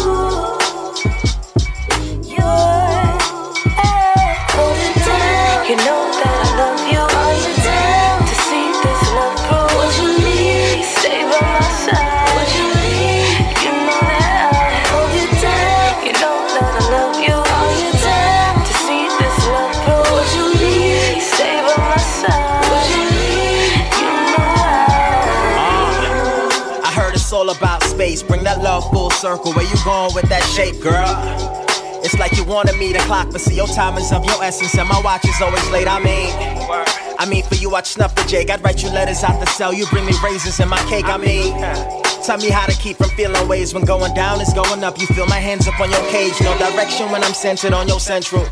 Circle. 29.20 29.52
Where 29.54 29.66
you 29.66 29.76
going 29.84 30.16
with 30.16 30.30
that 30.30 30.44
shape, 30.56 30.80
girl? 30.80 31.04
It's 32.02 32.18
like 32.18 32.32
you 32.38 32.46
wanted 32.46 32.78
me 32.78 32.94
to 32.94 33.00
clock, 33.00 33.28
but 33.32 33.42
see 33.42 33.56
your 33.56 33.68
time 33.68 33.98
is 33.98 34.12
of 34.14 34.24
your 34.24 34.42
essence, 34.42 34.78
and 34.78 34.88
my 34.88 35.02
watch 35.02 35.26
is 35.26 35.42
always 35.42 35.70
late. 35.72 35.88
I 35.88 36.00
mean, 36.00 36.32
I 37.20 37.28
mean 37.28 37.44
for 37.44 37.56
you 37.56 37.76
I'd 37.76 37.86
snuff 37.86 38.16
the 38.16 38.24
Jake. 38.24 38.50
I'd 38.50 38.64
write 38.64 38.82
you 38.82 38.90
letters 38.90 39.24
out 39.24 39.38
the 39.42 39.46
cell. 39.48 39.74
You 39.74 39.86
bring 39.88 40.06
me 40.06 40.14
raisins 40.24 40.60
in 40.60 40.70
my 40.70 40.82
cake. 40.90 41.06
I 41.06 41.18
mean. 41.18 41.54
Tell 42.24 42.38
me 42.38 42.50
how 42.50 42.66
to 42.68 42.78
keep 42.78 42.98
from 42.98 43.10
feeling 43.12 43.48
ways 43.48 43.74
when 43.74 43.86
going 43.86 44.14
down 44.14 44.40
is 44.40 44.54
going 44.54 44.84
up. 44.84 45.00
You 45.00 45.08
feel 45.08 45.26
my 45.26 45.40
hands 45.40 45.68
up 45.68 45.80
on 45.80 45.90
your 45.90 46.04
cage, 46.12 46.34
no 46.42 46.56
direction 46.58 47.10
when 47.12 47.24
I'm 47.24 47.34
centered 47.34 47.74
on 47.74 47.88
your 47.88 48.00
central. 48.00 48.44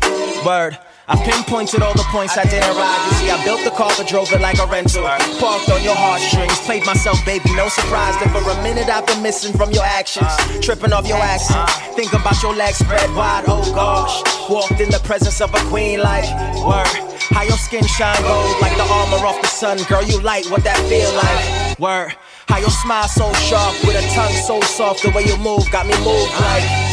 Word. 0.44 0.76
I 1.08 1.16
pinpointed 1.24 1.80
all 1.80 1.94
the 1.94 2.04
points 2.12 2.36
I 2.36 2.44
didn't 2.44 2.76
ride. 2.76 3.00
You 3.08 3.12
see, 3.16 3.30
I 3.30 3.42
built 3.42 3.64
the 3.64 3.70
car 3.70 3.88
but 3.96 4.06
drove 4.06 4.30
it 4.30 4.42
like 4.42 4.58
a 4.60 4.66
rental. 4.66 5.08
Parked 5.40 5.70
on 5.72 5.82
your 5.82 5.96
heartstrings, 5.96 6.60
played 6.68 6.84
myself, 6.84 7.16
baby. 7.24 7.48
No 7.56 7.68
surprise 7.68 8.12
that 8.20 8.28
for 8.28 8.44
a 8.44 8.62
minute 8.62 8.92
I've 8.92 9.06
been 9.06 9.22
missing 9.22 9.56
from 9.56 9.70
your 9.72 9.84
actions. 9.84 10.28
Tripping 10.60 10.92
off 10.92 11.08
your 11.08 11.16
accent. 11.16 11.64
Think 11.96 12.12
about 12.12 12.36
your 12.42 12.54
legs 12.54 12.78
spread 12.84 13.08
wide, 13.16 13.44
oh 13.48 13.64
gosh. 13.72 14.20
Walked 14.50 14.80
in 14.80 14.90
the 14.90 15.00
presence 15.00 15.40
of 15.40 15.48
a 15.54 15.62
queen 15.72 16.00
like, 16.00 16.28
word. 16.60 16.92
How 17.32 17.42
your 17.42 17.56
skin 17.56 17.84
shine 17.84 18.20
gold 18.20 18.60
like 18.60 18.76
the 18.76 18.84
armor 18.84 19.24
off 19.24 19.40
the 19.40 19.48
sun. 19.48 19.78
Girl, 19.88 20.04
you 20.04 20.20
light 20.20 20.44
what 20.50 20.62
that 20.64 20.76
feel 20.92 21.08
like. 21.16 21.78
Word. 21.78 22.12
How 22.48 22.58
your 22.58 22.70
smile 22.84 23.08
so 23.08 23.32
sharp 23.48 23.72
with 23.84 23.96
a 23.96 24.04
tongue 24.14 24.32
so 24.44 24.60
soft. 24.60 25.02
The 25.02 25.10
way 25.10 25.24
you 25.24 25.36
move 25.38 25.64
got 25.72 25.86
me 25.86 25.96
moved 26.04 26.32
like. 26.36 26.87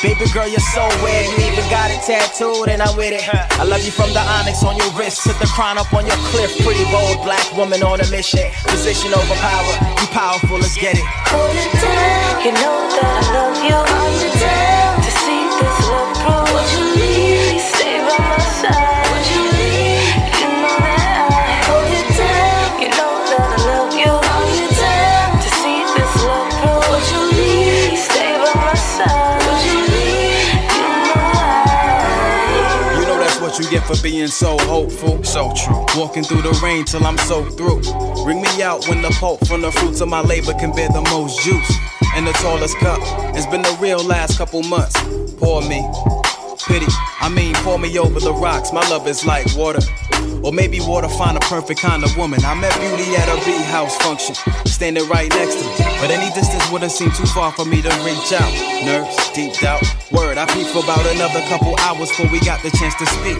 Baby 0.00 0.30
girl, 0.32 0.46
you're 0.46 0.60
so 0.60 0.86
weird. 1.02 1.26
You 1.26 1.50
even 1.50 1.66
got 1.70 1.90
it 1.90 2.00
tattooed, 2.06 2.68
and 2.68 2.80
I'm 2.80 2.96
with 2.96 3.12
it. 3.12 3.26
I 3.58 3.64
love 3.64 3.84
you 3.84 3.90
from 3.90 4.12
the 4.12 4.20
onyx 4.20 4.62
on 4.62 4.76
your 4.76 4.90
wrist 4.92 5.24
to 5.24 5.34
the 5.40 5.46
crown 5.46 5.76
up 5.76 5.92
on 5.92 6.06
your 6.06 6.16
cliff. 6.30 6.54
Pretty 6.62 6.84
bold 6.92 7.24
black 7.24 7.44
woman 7.56 7.82
on 7.82 8.00
a 8.00 8.08
mission. 8.08 8.46
Position 8.62 9.12
over 9.12 9.34
power. 9.42 9.74
You 9.98 10.06
powerful, 10.14 10.58
let's 10.58 10.76
get 10.78 10.94
it. 10.94 11.04
Hold 11.34 11.50
it 11.50 11.72
down. 11.82 12.46
You 12.46 12.52
know 12.52 12.78
that 12.94 13.10
I 13.10 13.22
love 13.34 13.58
you. 13.58 13.74
Hold 13.74 14.22
it 14.22 14.38
down. 14.38 15.02
To 15.02 15.10
see 15.18 15.42
this 15.58 15.78
love 15.90 16.14
grow. 16.22 16.87
For 33.82 34.00
being 34.02 34.28
so 34.28 34.56
hopeful. 34.60 35.22
So 35.24 35.52
true. 35.54 35.84
Walking 35.96 36.22
through 36.22 36.42
the 36.42 36.58
rain 36.62 36.84
till 36.84 37.04
I'm 37.04 37.18
soaked 37.18 37.56
through. 37.56 37.82
Bring 38.24 38.40
me 38.42 38.62
out 38.62 38.88
when 38.88 39.02
the 39.02 39.10
pulp 39.20 39.46
from 39.46 39.62
the 39.62 39.72
fruits 39.72 40.00
of 40.00 40.08
my 40.08 40.20
labor 40.20 40.54
can 40.54 40.72
bear 40.72 40.88
the 40.88 41.02
most 41.10 41.40
juice. 41.42 41.76
And 42.14 42.26
the 42.26 42.32
tallest 42.32 42.76
cup. 42.78 43.00
It's 43.36 43.46
been 43.46 43.62
the 43.62 43.76
real 43.80 44.02
last 44.02 44.38
couple 44.38 44.62
months. 44.62 44.96
Pour 45.38 45.62
me. 45.62 45.88
Pity. 46.66 46.86
I 47.20 47.28
mean, 47.28 47.54
pour 47.56 47.78
me 47.78 47.98
over 47.98 48.20
the 48.20 48.32
rocks. 48.32 48.72
My 48.72 48.86
love 48.88 49.06
is 49.06 49.24
like 49.24 49.46
water. 49.56 49.80
Or 50.42 50.52
maybe 50.52 50.80
water 50.80 51.08
find 51.08 51.36
a 51.36 51.40
perfect 51.40 51.80
kind 51.80 52.04
of 52.04 52.16
woman. 52.16 52.44
I 52.44 52.54
met 52.54 52.72
beauty 52.78 53.16
at 53.16 53.28
a 53.28 53.36
beat 53.44 53.64
house 53.66 53.96
function, 53.98 54.34
standing 54.66 55.06
right 55.08 55.30
next 55.30 55.56
to 55.56 55.64
me. 55.64 55.76
But 56.00 56.10
any 56.10 56.32
distance 56.34 56.70
wouldn't 56.70 56.92
seem 56.92 57.10
too 57.12 57.26
far 57.26 57.52
for 57.52 57.64
me 57.64 57.82
to 57.82 57.88
reach 58.04 58.32
out. 58.32 58.52
Nerves, 58.84 59.30
deep 59.32 59.54
doubt, 59.54 59.82
word. 60.12 60.38
I 60.38 60.46
peep 60.46 60.66
for 60.68 60.82
about 60.82 61.04
another 61.06 61.40
couple 61.48 61.76
hours 61.80 62.08
before 62.10 62.30
we 62.30 62.40
got 62.40 62.62
the 62.62 62.70
chance 62.70 62.94
to 62.96 63.06
speak. 63.06 63.38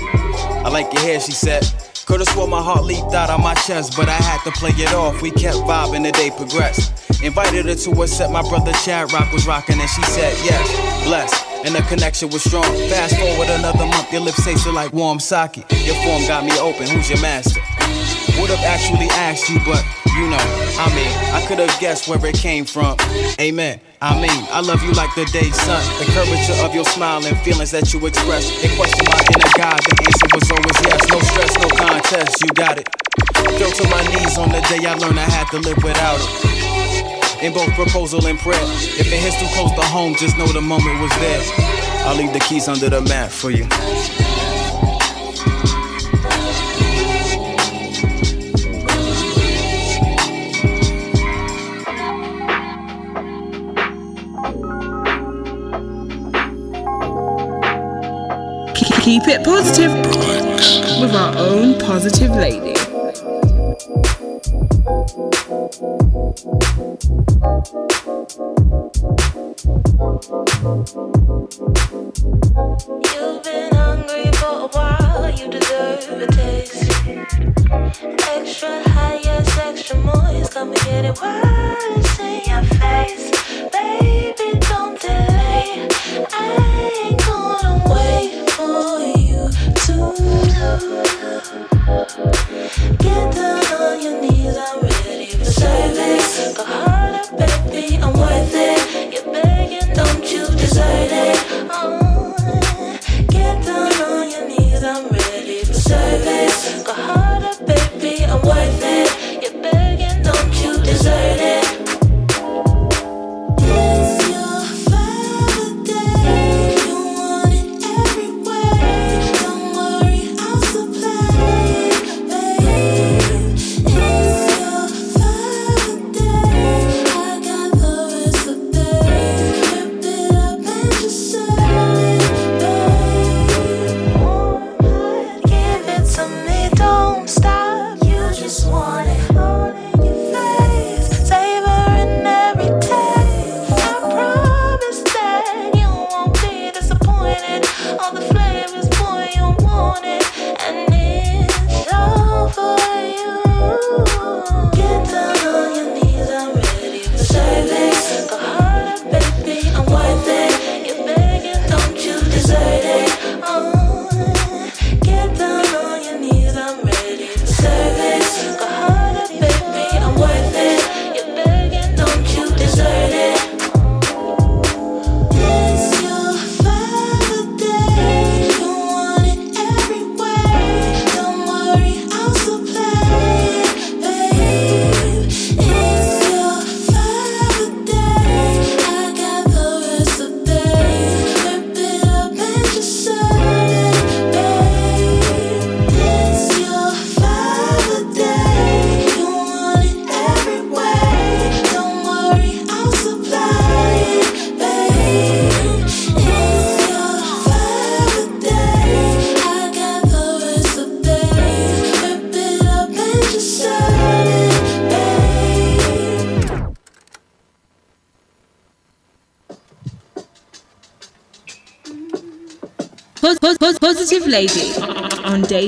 I 0.65 0.69
like 0.69 0.93
your 0.93 1.03
hair, 1.03 1.21
she 1.21 1.33
said. 1.33 1.65
Could've 2.07 2.29
swore 2.29 2.49
my 2.49 2.63
heart 2.63 2.85
leaped 2.85 3.15
out 3.15 3.31
of 3.31 3.41
my 3.41 3.55
chest, 3.55 3.95
but 3.97 4.09
I 4.09 4.17
had 4.17 4.43
to 4.45 4.51
play 4.53 4.71
it 4.71 4.95
off. 4.95 5.21
We 5.23 5.31
kept 5.31 5.59
vibing, 5.59 6.05
the 6.05 6.13
day 6.13 6.31
progressed. 6.31 7.23
Invited 7.23 7.67
her 7.67 7.75
to 7.75 8.03
a 8.03 8.09
set 8.09 8.31
my 8.31 8.43
brother 8.43 8.73
Chad 8.85 9.13
Rock 9.13 9.33
was 9.33 9.47
rocking, 9.47 9.81
and 9.81 9.91
she 9.91 10.03
said 10.03 10.33
yes. 10.45 11.05
Bless 11.05 11.48
and 11.69 11.77
the 11.77 11.83
connection 11.83 12.31
was 12.31 12.43
strong. 12.43 12.65
Fast 12.89 13.17
forward 13.21 13.49
another 13.51 13.85
month, 13.85 14.11
your 14.11 14.23
lips 14.23 14.43
tasted 14.43 14.73
like 14.73 14.93
warm 14.95 15.21
sake. 15.21 15.57
Your 15.85 15.97
form 16.01 16.25
got 16.27 16.45
me 16.45 16.57
open, 16.59 16.89
who's 16.89 17.11
your 17.11 17.21
master? 17.21 17.61
Would've 18.41 18.65
actually 18.65 19.09
asked 19.13 19.51
you, 19.51 19.61
but 19.67 19.85
you 20.17 20.29
know, 20.33 20.41
I 20.81 20.89
mean, 20.97 21.13
I 21.37 21.45
could've 21.47 21.69
guessed 21.79 22.09
where 22.09 22.25
it 22.25 22.37
came 22.37 22.65
from. 22.65 22.97
Amen. 23.39 23.81
I 24.01 24.15
mean, 24.17 24.47
I 24.51 24.61
love 24.61 24.83
you 24.83 24.93
like 24.93 25.15
the 25.15 25.27
day 25.27 25.51
sun. 25.51 25.83
The 26.01 26.11
curvature 26.17 26.65
of 26.65 26.75
your 26.75 26.87
smile 26.87 27.25
and 27.25 27.37
feelings 27.41 27.71
that 27.73 27.93
you 27.93 28.05
express. 28.07 28.49
They 28.63 28.75
question 28.75 29.05
my 29.05 29.21
inner 29.29 29.53
God, 29.59 29.79
the 29.85 29.95
answer 30.09 30.29
was 30.33 30.51
always 30.51 30.79
yes. 30.89 31.01
No 31.13 31.19
stress, 31.21 31.53
no 31.61 31.69
contest, 31.77 32.41
you 32.41 32.49
got 32.55 32.79
it. 32.79 32.89
Fell 33.61 33.71
to 33.71 33.85
my 33.91 34.03
knees 34.09 34.39
on 34.39 34.49
the 34.49 34.61
day 34.73 34.87
I 34.87 34.95
learned 34.95 35.21
I 35.21 35.29
had 35.29 35.49
to 35.51 35.59
live 35.59 35.77
without 35.85 36.19
it 36.19 36.68
in 37.43 37.53
both 37.53 37.73
proposal 37.75 38.27
and 38.27 38.39
prayer. 38.39 38.61
If 38.63 39.07
it 39.07 39.21
hits 39.21 39.39
too 39.39 39.47
close 39.55 39.73
to 39.75 39.83
home, 39.83 40.15
just 40.17 40.37
know 40.37 40.47
the 40.47 40.61
moment 40.61 41.01
was 41.01 41.11
there. 41.19 41.43
I'll 42.07 42.17
leave 42.17 42.33
the 42.33 42.41
keys 42.41 42.69
under 42.69 42.89
the 42.89 43.01
mat 43.03 43.31
for 43.31 43.51
you. 43.51 43.65
Keep 59.03 59.23
it 59.29 59.45
positive 59.45 59.93
with 61.01 61.15
our 61.15 61.35
own 61.39 61.79
positive 61.79 62.31
lady. 62.33 62.88
Extra 78.31 78.83
high, 78.89 79.21
yes, 79.23 79.59
extra 79.59 79.97
moist. 79.99 80.55
Come 80.55 80.73
and 80.73 80.81
get 80.81 81.05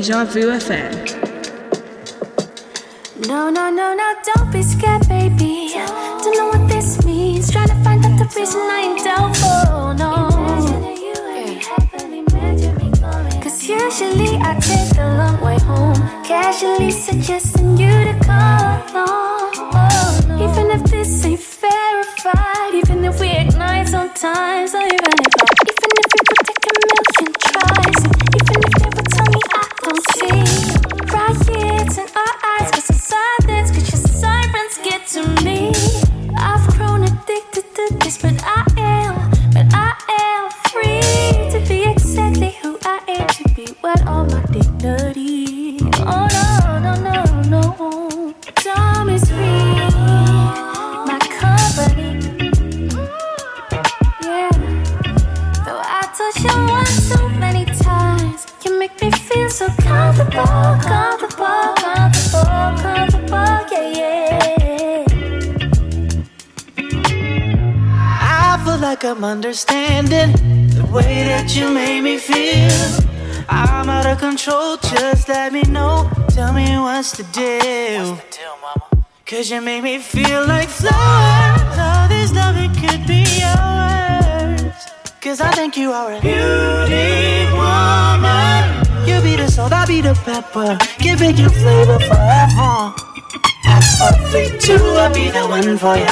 Deja 0.00 0.24
Vu 0.24 0.48
FM. 0.48 1.19
Cause 79.30 79.48
you 79.48 79.60
make 79.60 79.84
me 79.84 79.98
feel 79.98 80.44
like 80.44 80.68
flowers. 80.68 81.78
All 81.78 82.08
this 82.08 82.32
love, 82.32 82.56
it 82.58 82.74
could 82.74 83.06
be 83.06 83.22
yours. 83.38 84.74
Cause 85.20 85.40
I 85.40 85.52
think 85.52 85.76
you 85.76 85.92
are 85.92 86.14
a 86.14 86.20
beauty 86.20 87.46
woman. 87.54 89.06
You 89.06 89.22
be 89.22 89.36
the 89.40 89.46
salt, 89.48 89.72
I 89.72 89.86
be 89.86 90.00
the 90.00 90.14
pepper. 90.24 90.76
Giving 90.98 91.36
you 91.36 91.48
flavor 91.48 92.00
forever. 92.00 92.92
I'm 93.66 94.58
too, 94.58 94.82
I'll 94.98 95.14
be 95.14 95.30
the 95.30 95.46
one 95.46 95.78
for 95.78 95.94
you. 95.94 96.10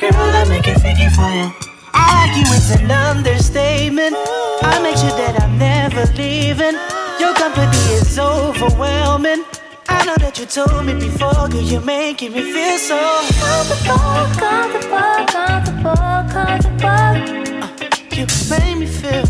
Girl, 0.00 0.34
I 0.34 0.44
make 0.48 0.66
it 0.66 0.80
figure 0.80 1.10
for 1.10 1.30
you. 1.30 1.52
I 1.94 2.26
like 2.26 2.34
you, 2.34 2.52
it's 2.52 2.74
an 2.74 2.90
understatement. 2.90 4.16
I 4.18 4.80
make 4.82 4.96
sure 4.96 5.14
that 5.14 5.40
I'm 5.40 5.56
never 5.56 6.04
leaving. 6.14 6.74
Your 7.20 7.32
company 7.32 7.78
is 7.94 8.18
overwhelming. 8.18 9.44
I 9.88 10.04
know 10.04 10.16
that 10.16 10.38
you 10.38 10.46
told 10.46 10.84
me 10.86 10.94
before, 10.94 11.48
girl, 11.48 11.62
you're 11.62 11.80
making 11.80 12.32
me 12.32 12.42
feel 12.52 12.78
so 12.78 12.98
comfortable, 13.40 13.98
comfortable, 14.38 15.26
comfortable, 15.26 16.20
comfortable. 16.32 17.46
Uh, 17.62 17.76
you 18.12 18.26
made 18.50 18.76
me 18.78 18.86
feel, 18.86 19.24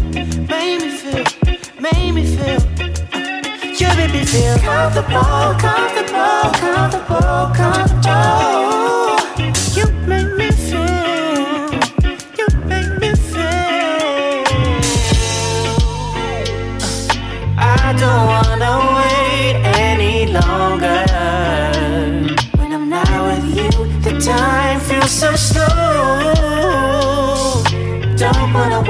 made 0.46 0.78
me 0.82 0.90
feel, 1.00 1.24
made 1.80 2.12
me 2.12 2.24
feel. 2.36 2.60
Uh, 3.12 3.40
you 3.78 3.88
made 3.96 4.12
me 4.12 4.24
feel 4.24 4.58
comfortable, 4.58 5.54
comfortable, 5.60 6.52
comfortable, 6.60 7.54
comfortable. 7.54 8.75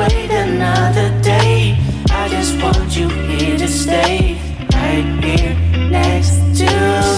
Wait 0.08 0.30
another 0.30 1.10
day. 1.22 1.76
I 2.10 2.28
just 2.28 2.60
want 2.62 2.96
you 2.96 3.08
here 3.08 3.58
to 3.58 3.68
stay, 3.68 4.38
right 4.72 5.24
here 5.24 5.54
next 5.90 6.36
to 6.58 6.66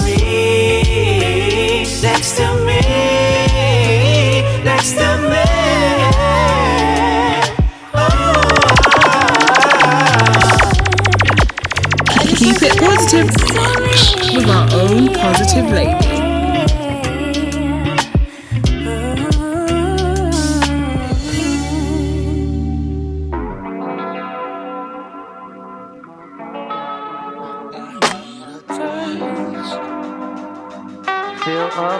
me, 0.05 1.83
next 2.01 2.37
to 2.37 2.47
me, 2.65 2.81
next 4.63 4.93
to 4.93 5.07
me. 5.29 5.45
Keep 12.35 12.61
it 12.63 12.77
positive 12.79 13.29
with 14.35 14.49
our 14.49 14.67
own 14.73 15.13
positive 15.13 15.69
lady. 15.71 16.08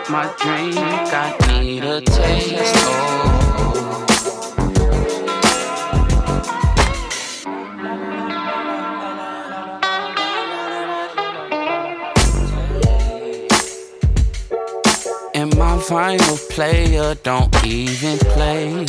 My 0.10 0.23
drink, 0.40 0.76
I 0.77 1.61
need 1.61 1.84
a 1.84 2.02
taste. 2.02 2.73
Oh. 2.77 3.36
And 15.36 15.56
my 15.57 15.77
vinyl 15.77 16.49
player 16.49 17.15
don't 17.22 17.65
even 17.65 18.18
play. 18.18 18.86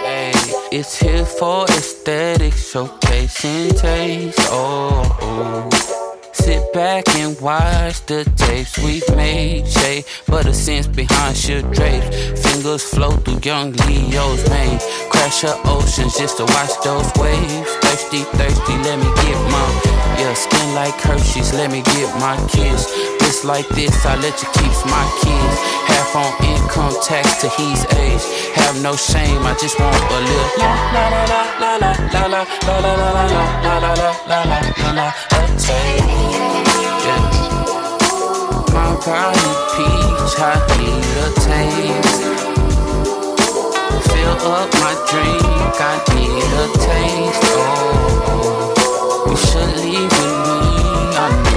Hey, 0.00 0.32
it's 0.70 0.98
here 0.98 1.24
for 1.24 1.64
aesthetics, 1.64 2.72
showcasing 2.74 3.80
taste. 3.80 4.38
Oh. 4.50 5.18
oh. 5.22 5.99
Sit 6.40 6.72
back 6.72 7.08
and 7.16 7.38
watch 7.40 8.04
the 8.06 8.24
tapes 8.36 8.78
we've 8.78 9.08
made. 9.14 9.68
Shade, 9.68 10.04
but 10.26 10.46
a 10.46 10.54
sense 10.54 10.86
behind 10.86 11.36
should 11.36 11.70
drapes. 11.70 12.08
Fingers 12.42 12.82
flow 12.82 13.10
through 13.10 13.40
young 13.42 13.72
Leo's 13.72 14.48
mane. 14.48 14.78
Crash 15.10 15.42
her 15.42 15.56
oceans 15.66 16.16
just 16.16 16.38
to 16.38 16.44
watch 16.44 16.72
those 16.82 17.10
waves. 17.20 17.70
Thirsty, 17.82 18.22
thirsty, 18.38 18.76
let 18.84 18.98
me 18.98 19.10
get 19.22 19.38
my. 19.52 19.66
Yeah, 20.18 20.34
skin 20.34 20.74
like 20.74 20.94
Hershey's, 21.00 21.52
let 21.52 21.70
me 21.70 21.82
get 21.82 22.08
my 22.18 22.36
kiss. 22.48 23.19
Just 23.30 23.44
like 23.44 23.68
this, 23.68 23.94
I 24.04 24.16
let 24.16 24.42
you 24.42 24.48
keep 24.58 24.74
my 24.90 25.06
kids. 25.22 25.56
Half 25.86 26.16
on 26.16 26.34
income 26.50 26.96
tax 27.00 27.40
to 27.42 27.48
his 27.50 27.86
age. 27.94 28.26
Have 28.58 28.82
no 28.82 28.96
shame, 28.96 29.46
I 29.46 29.54
just 29.54 29.78
want 29.78 29.94
a 29.94 30.18
little. 30.18 30.58
La 30.58 30.74
la 30.90 31.06
la 31.14 31.42
la 31.62 31.76
la 31.78 31.94
la 32.10 32.26
la 32.26 32.26
la 32.26 32.42
la 32.42 32.90
la 32.90 33.10
la 33.14 33.22
la 33.22 33.70
la 33.70 33.86
la 33.86 34.10
la 34.26 34.42
la 34.50 34.58
la 34.82 34.90
la 34.98 35.14
a 35.30 35.46
taste. 35.54 36.10
Yeah. 37.06 37.22
My 38.74 38.98
body 38.98 39.50
peach, 39.78 40.34
I 40.34 40.58
need 40.74 41.14
a 41.22 41.30
taste. 41.46 42.26
Fill 44.10 44.42
up 44.58 44.74
my 44.82 44.90
drink, 45.06 45.78
I 45.78 46.02
need 46.10 46.50
a 46.58 46.66
taste. 46.82 47.46
Oh, 47.54 49.22
you 49.30 49.36
should 49.38 49.70
leave 49.78 50.10
with 50.18 50.34
me. 50.46 50.58
I 51.14 51.49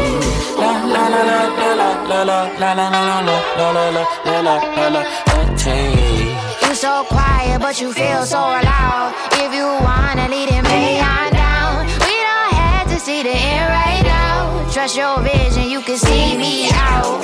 You 6.68 6.76
so 6.76 7.04
quiet, 7.08 7.62
but 7.62 7.80
you 7.80 7.94
feel 7.94 8.24
so 8.26 8.40
loud. 8.40 9.14
If 9.34 9.54
you 9.54 9.68
wanna 9.88 10.28
lead 10.30 10.50
it, 10.50 10.64
me 10.64 11.00
on 11.00 11.32
down. 11.32 11.86
We 12.06 12.16
don't 12.28 12.54
have 12.62 12.88
to 12.90 12.98
see 13.00 13.22
the 13.22 13.30
end 13.30 13.70
right 13.70 14.04
now. 14.04 14.72
Trust 14.72 14.98
your 14.98 15.20
vision, 15.22 15.70
you 15.70 15.82
can 15.82 15.98
see 15.98 16.36
me 16.36 16.70
out, 16.74 17.22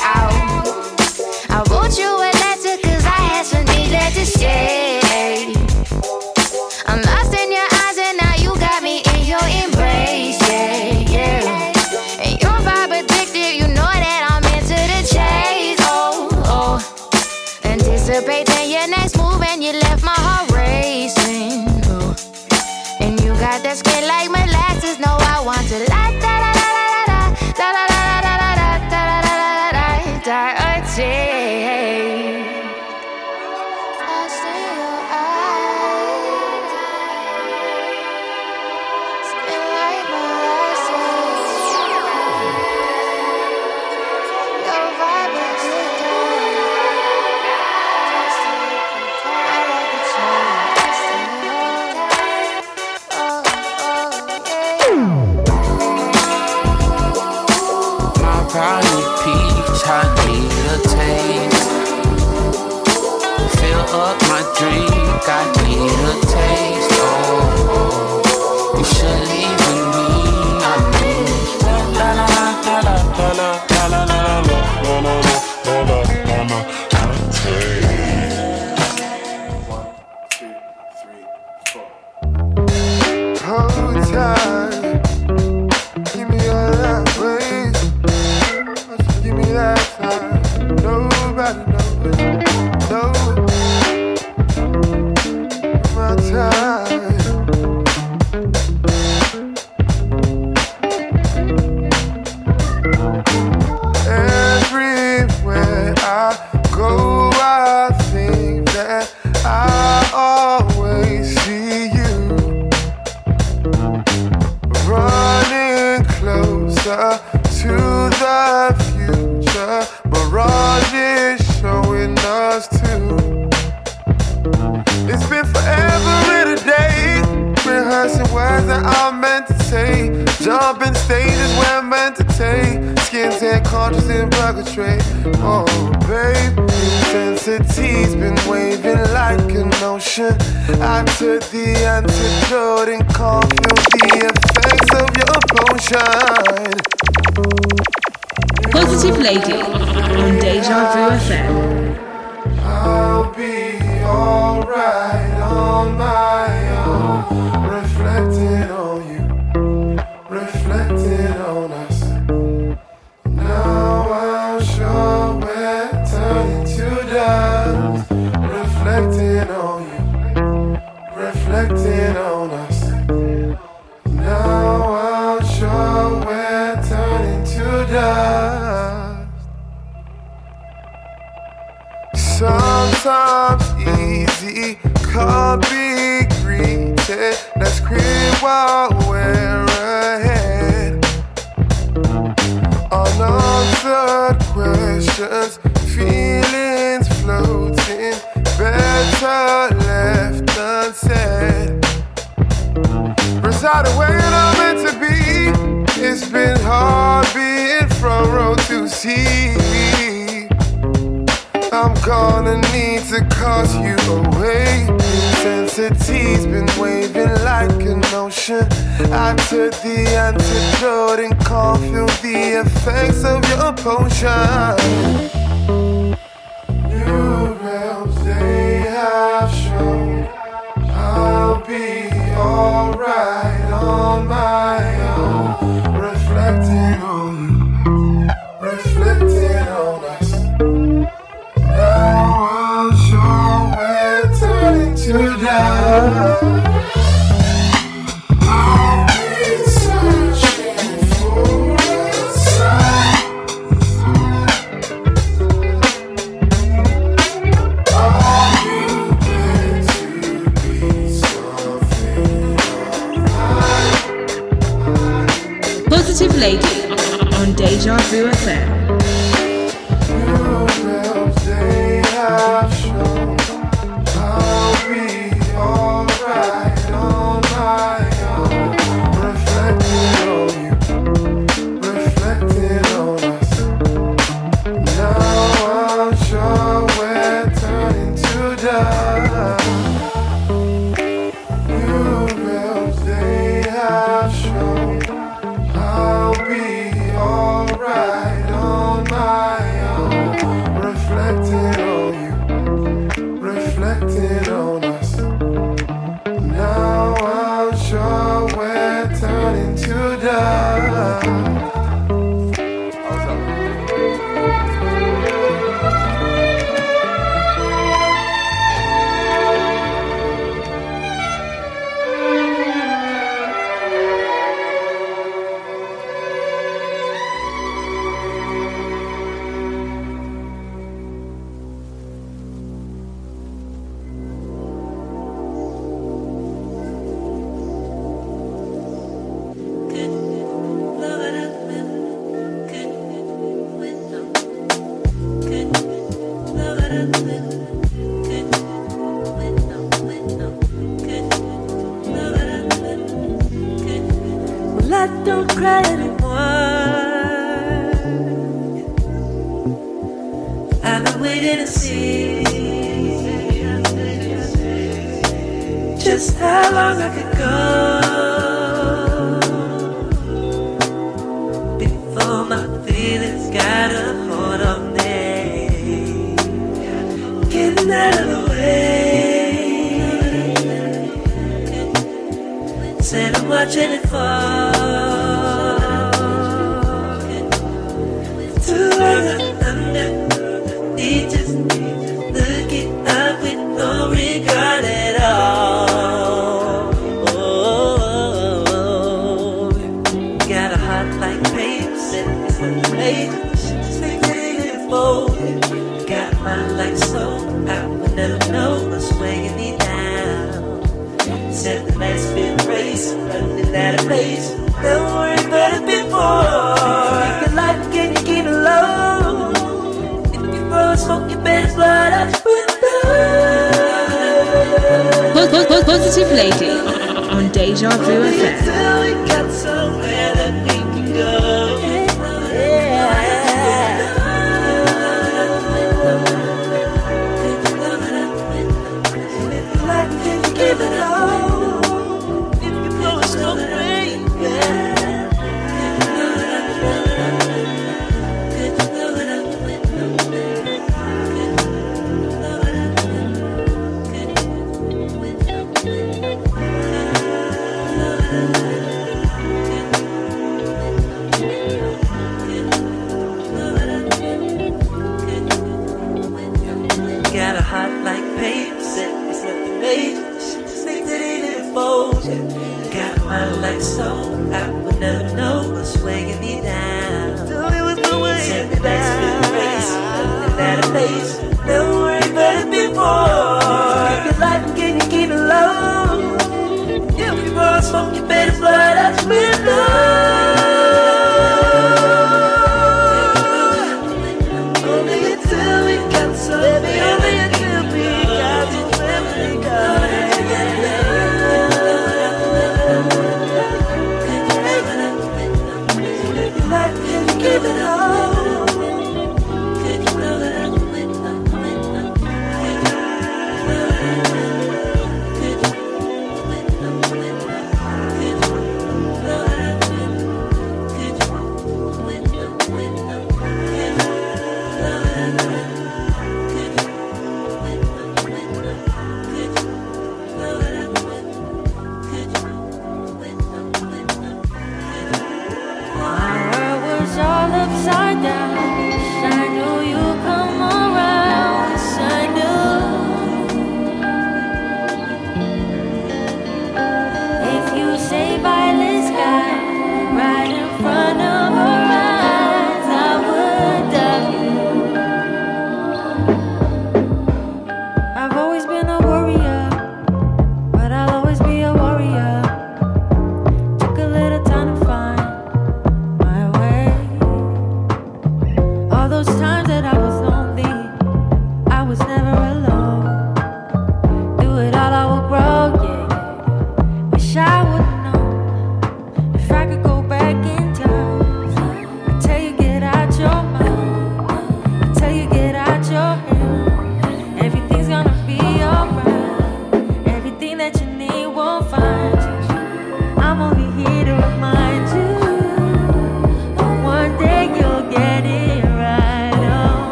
out. 0.00 0.32
I 1.48 1.62
you 1.98 2.39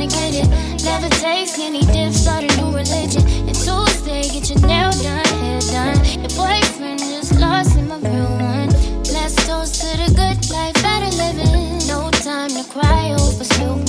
fornicated. 0.00 0.48
Never 0.84 1.08
take 1.16 1.58
any 1.58 1.80
dips, 1.80 2.22
start 2.22 2.44
a 2.44 2.56
new 2.56 2.76
religion. 2.76 3.22
And 3.46 3.54
Tuesday, 3.54 4.22
get 4.22 4.48
your 4.50 4.60
nail 4.66 4.90
done, 4.90 5.24
hair 5.40 5.60
done. 5.60 5.96
Your 6.20 6.30
boyfriend 6.36 7.00
just 7.00 7.38
lost 7.38 7.76
him 7.76 7.90
a 7.90 7.98
real 7.98 8.30
one. 8.38 8.68
Let's 9.12 9.34
toast 9.46 9.80
to 9.82 9.96
the 9.96 10.12
good 10.14 10.50
life, 10.50 10.74
better 10.82 11.14
living. 11.16 11.86
No 11.86 12.10
time 12.10 12.50
to 12.50 12.64
cry 12.70 13.12
over 13.12 13.44
spilled. 13.44 13.79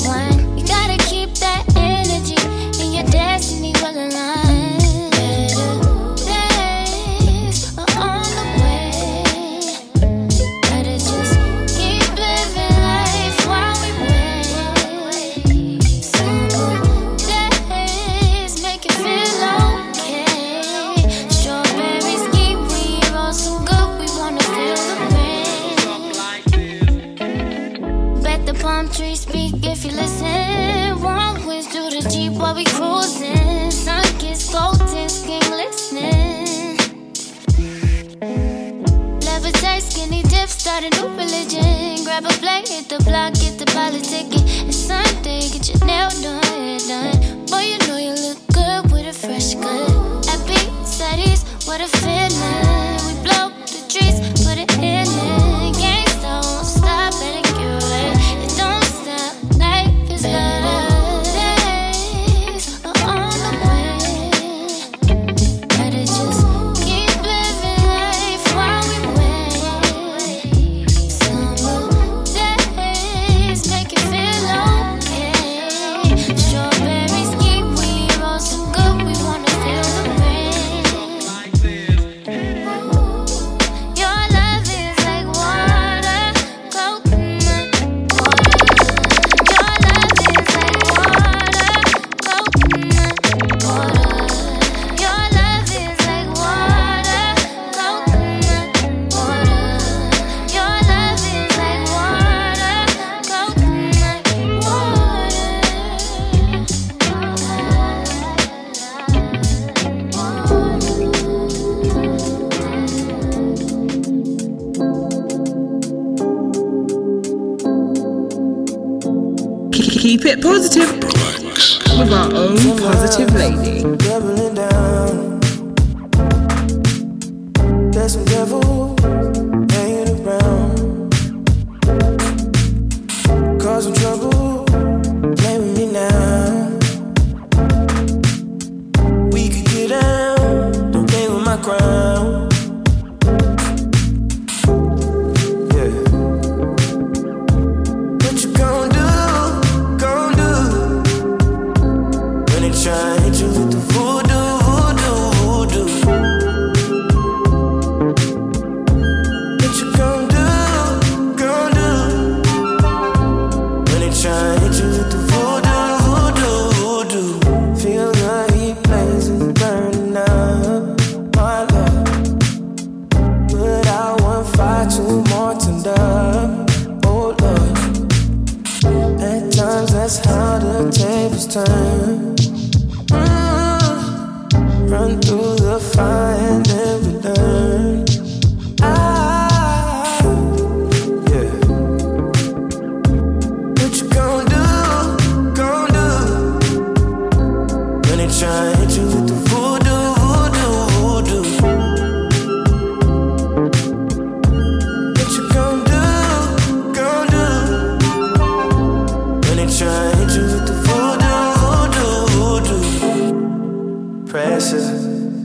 pressure. 214.32 214.80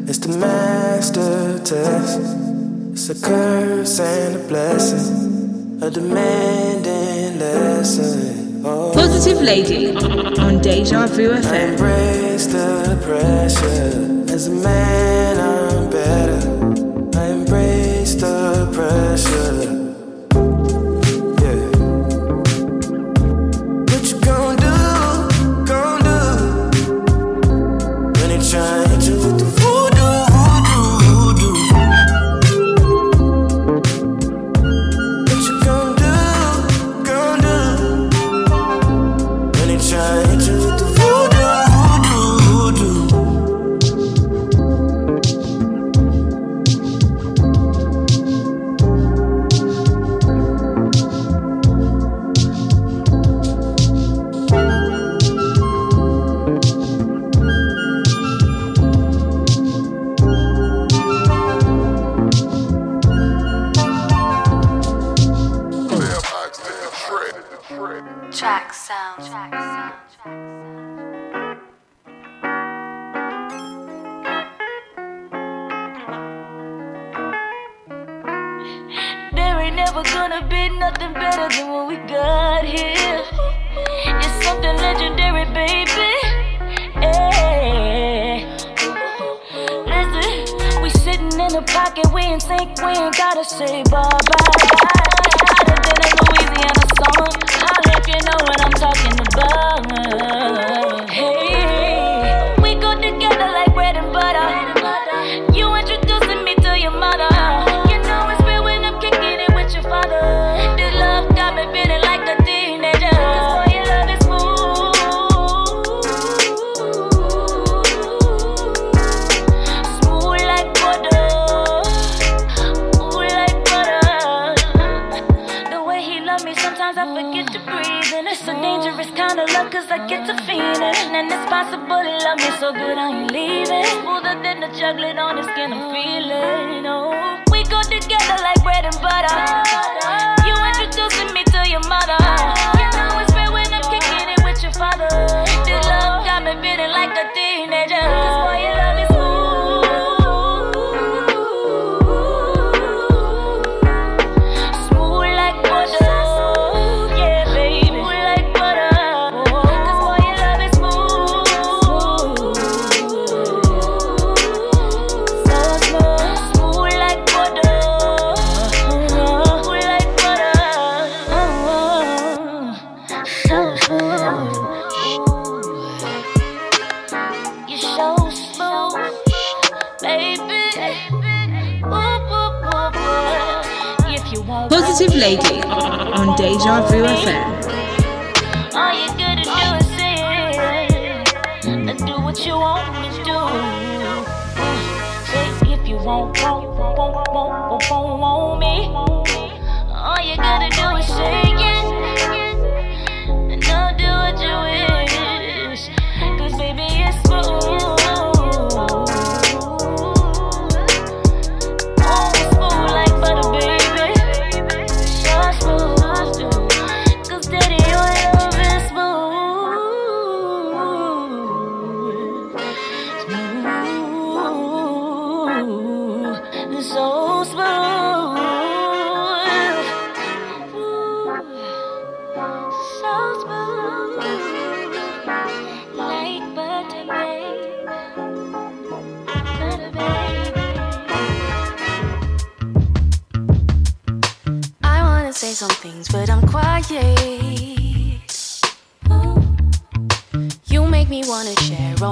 It's 0.07 0.19
the 0.19 0.39
master 0.39 1.59
test. 1.59 2.21
It's 2.93 3.11
a 3.11 3.21
curse 3.21 3.99
and 3.99 4.37
a 4.37 4.47
blessing. 4.47 5.83
A 5.83 5.91
demanding 5.91 7.41
lesson. 7.41 8.63
Oh. 8.65 8.93
Positive 8.95 9.43
Lady 9.43 9.89
on 10.39 10.63
Deja 10.63 11.09
Vu 11.09 11.31
FM. 11.31 11.73
Embrace 11.73 12.47
the 12.47 12.97
pressure 13.03 14.33
as 14.33 14.47
a 14.47 14.53
man. 14.53 15.26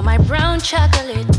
my 0.05 0.19
brown 0.19 0.59
chocolate 0.59 1.34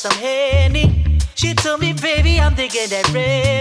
some 0.00 0.12
honey. 0.12 1.04
She 1.34 1.52
told 1.52 1.80
me, 1.80 1.92
baby, 1.92 2.40
I'm 2.40 2.54
thinking 2.54 2.88
that 2.88 3.12
red. 3.12 3.59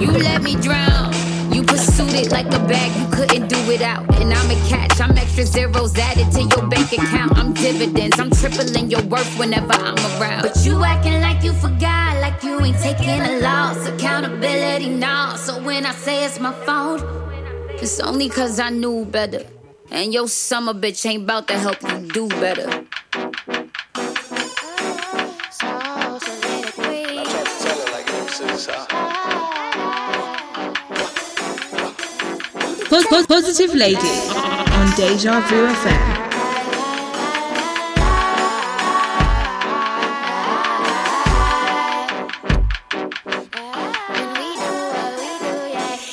You 0.00 0.10
let 0.12 0.42
me 0.42 0.56
drown. 0.56 1.12
You 1.52 1.62
pursued 1.62 2.14
it 2.14 2.32
like 2.32 2.46
a 2.46 2.58
bag, 2.66 2.90
you 2.98 3.06
couldn't 3.14 3.48
do 3.48 3.68
without. 3.68 4.02
And 4.18 4.32
I'm 4.32 4.50
a 4.50 4.54
catch, 4.66 4.98
I'm 4.98 5.18
extra 5.18 5.44
zeros 5.44 5.94
added 5.98 6.32
to 6.32 6.42
your 6.42 6.66
bank 6.68 6.90
account. 6.92 7.36
I'm 7.36 7.52
dividends, 7.52 8.18
I'm 8.18 8.30
tripling 8.30 8.90
your 8.90 9.02
worth 9.02 9.38
whenever 9.38 9.74
I'm 9.74 9.98
around. 10.18 10.40
But 10.40 10.64
you 10.64 10.82
acting 10.82 11.20
like 11.20 11.44
you 11.44 11.52
forgot, 11.52 12.18
like 12.22 12.42
you 12.42 12.58
ain't 12.64 12.78
taking 12.78 13.20
a 13.20 13.40
loss. 13.40 13.86
Accountability, 13.88 14.88
now. 14.88 15.36
So 15.36 15.62
when 15.62 15.84
I 15.84 15.92
say 15.92 16.24
it's 16.24 16.40
my 16.40 16.54
fault, 16.64 17.04
it's 17.72 18.00
only 18.00 18.30
cause 18.30 18.58
I 18.58 18.70
knew 18.70 19.04
better. 19.04 19.44
And 19.90 20.14
your 20.14 20.28
summer 20.28 20.72
bitch 20.72 21.04
ain't 21.04 21.24
about 21.24 21.46
to 21.48 21.58
help 21.58 21.82
you 21.82 22.08
do 22.10 22.28
better. 22.40 22.86
Positive 33.10 33.74
Lady 33.74 33.96
on 34.78 34.86
Deja 34.96 35.40
Vu 35.40 35.66
FM. 35.66 36.30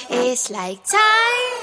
It's 0.10 0.49
like 0.49 0.84
time 0.84 1.56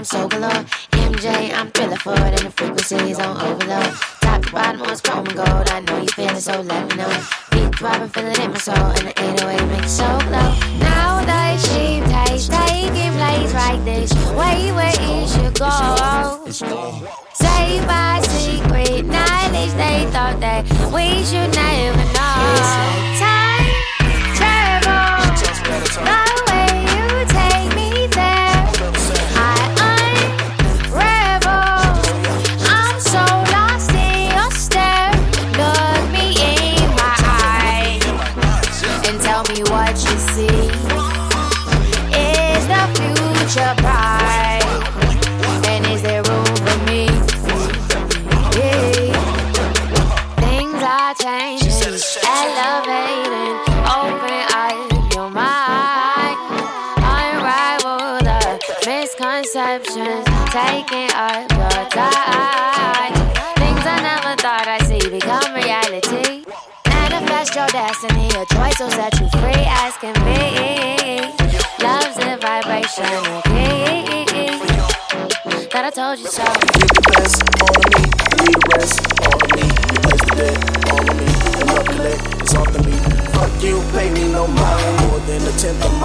I'm 0.00 0.04
so 0.04 0.26
galore. 0.28 0.64
MJ, 1.12 1.52
I'm 1.52 1.70
thriller 1.72 1.96
for 1.96 2.14
it, 2.14 2.32
and 2.40 2.46
the 2.46 2.50
frequencies 2.50 3.18
on 3.18 3.36
overload. 3.36 3.92
Top 4.22 4.42
to 4.42 4.50
bottom 4.50 4.80
on 4.80 4.96
chrome 4.96 5.24
gold. 5.24 5.68
I 5.68 5.80
know 5.80 6.00
you 6.00 6.08
feel 6.08 6.30
it, 6.30 6.40
so 6.40 6.58
let 6.62 6.88
me 6.88 6.96
know. 6.96 7.22
Beat 7.50 7.74
throbbing, 7.76 8.08
feeling 8.08 8.32
it 8.32 8.38
in 8.38 8.50
my 8.50 8.56
soul, 8.56 8.76
and 8.96 9.08
the 9.08 9.19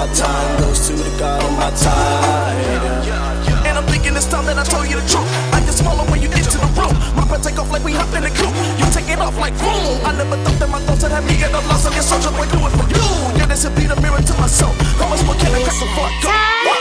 my 0.06 0.14
time 0.14 0.60
goes 0.60 0.88
to 0.88 0.94
the 0.94 1.10
God 1.18 1.42
on 1.42 1.58
my 1.58 1.72
time. 1.72 3.66
And 3.66 3.78
I'm 3.78 3.86
thinking 3.86 4.16
it's 4.16 4.28
time 4.28 4.46
that 4.46 4.58
I 4.58 4.64
told 4.64 4.86
you 4.86 5.02
the 5.02 5.08
truth. 5.10 5.26
I 5.54 5.60
get 5.66 5.74
smaller 5.74 6.06
when 6.12 6.22
you 6.22 6.30
get 6.30 6.46
to 6.46 6.58
the 6.58 6.70
room. 6.78 6.94
My 7.18 7.26
breath 7.26 7.42
take 7.42 7.58
off 7.58 7.72
like 7.72 7.84
we 7.84 7.94
hop 7.94 8.14
in 8.14 8.22
the 8.22 8.30
coop. 8.30 8.54
You 8.78 8.86
take 8.94 9.10
it 9.10 9.20
off 9.20 9.38
like 9.38 9.58
boom. 9.58 9.98
I 10.06 10.14
never 10.14 10.38
thought 10.46 10.60
that 10.62 10.70
my 10.70 10.80
thoughts 10.86 11.02
would 11.04 11.12
have 11.12 11.26
me 11.26 11.38
get 11.38 11.50
a 11.50 11.62
loss. 11.66 11.86
I 11.86 11.94
guess 11.94 12.12
I'll 12.12 12.22
just 12.22 12.38
do 12.38 12.60
it 12.62 12.74
for 12.78 12.86
you. 12.86 13.06
Yeah, 13.38 13.48
this 13.48 13.66
will 13.66 13.74
be 13.74 13.88
the 13.90 13.98
mirror 13.98 14.22
to 14.22 14.34
myself. 14.38 14.78
How 15.02 15.10
much 15.10 15.26
more 15.26 15.36
can 15.42 15.56
I 15.56 15.64
crack 15.64 15.80
before 15.82 16.06
I 16.06 16.14
go? 16.22 16.75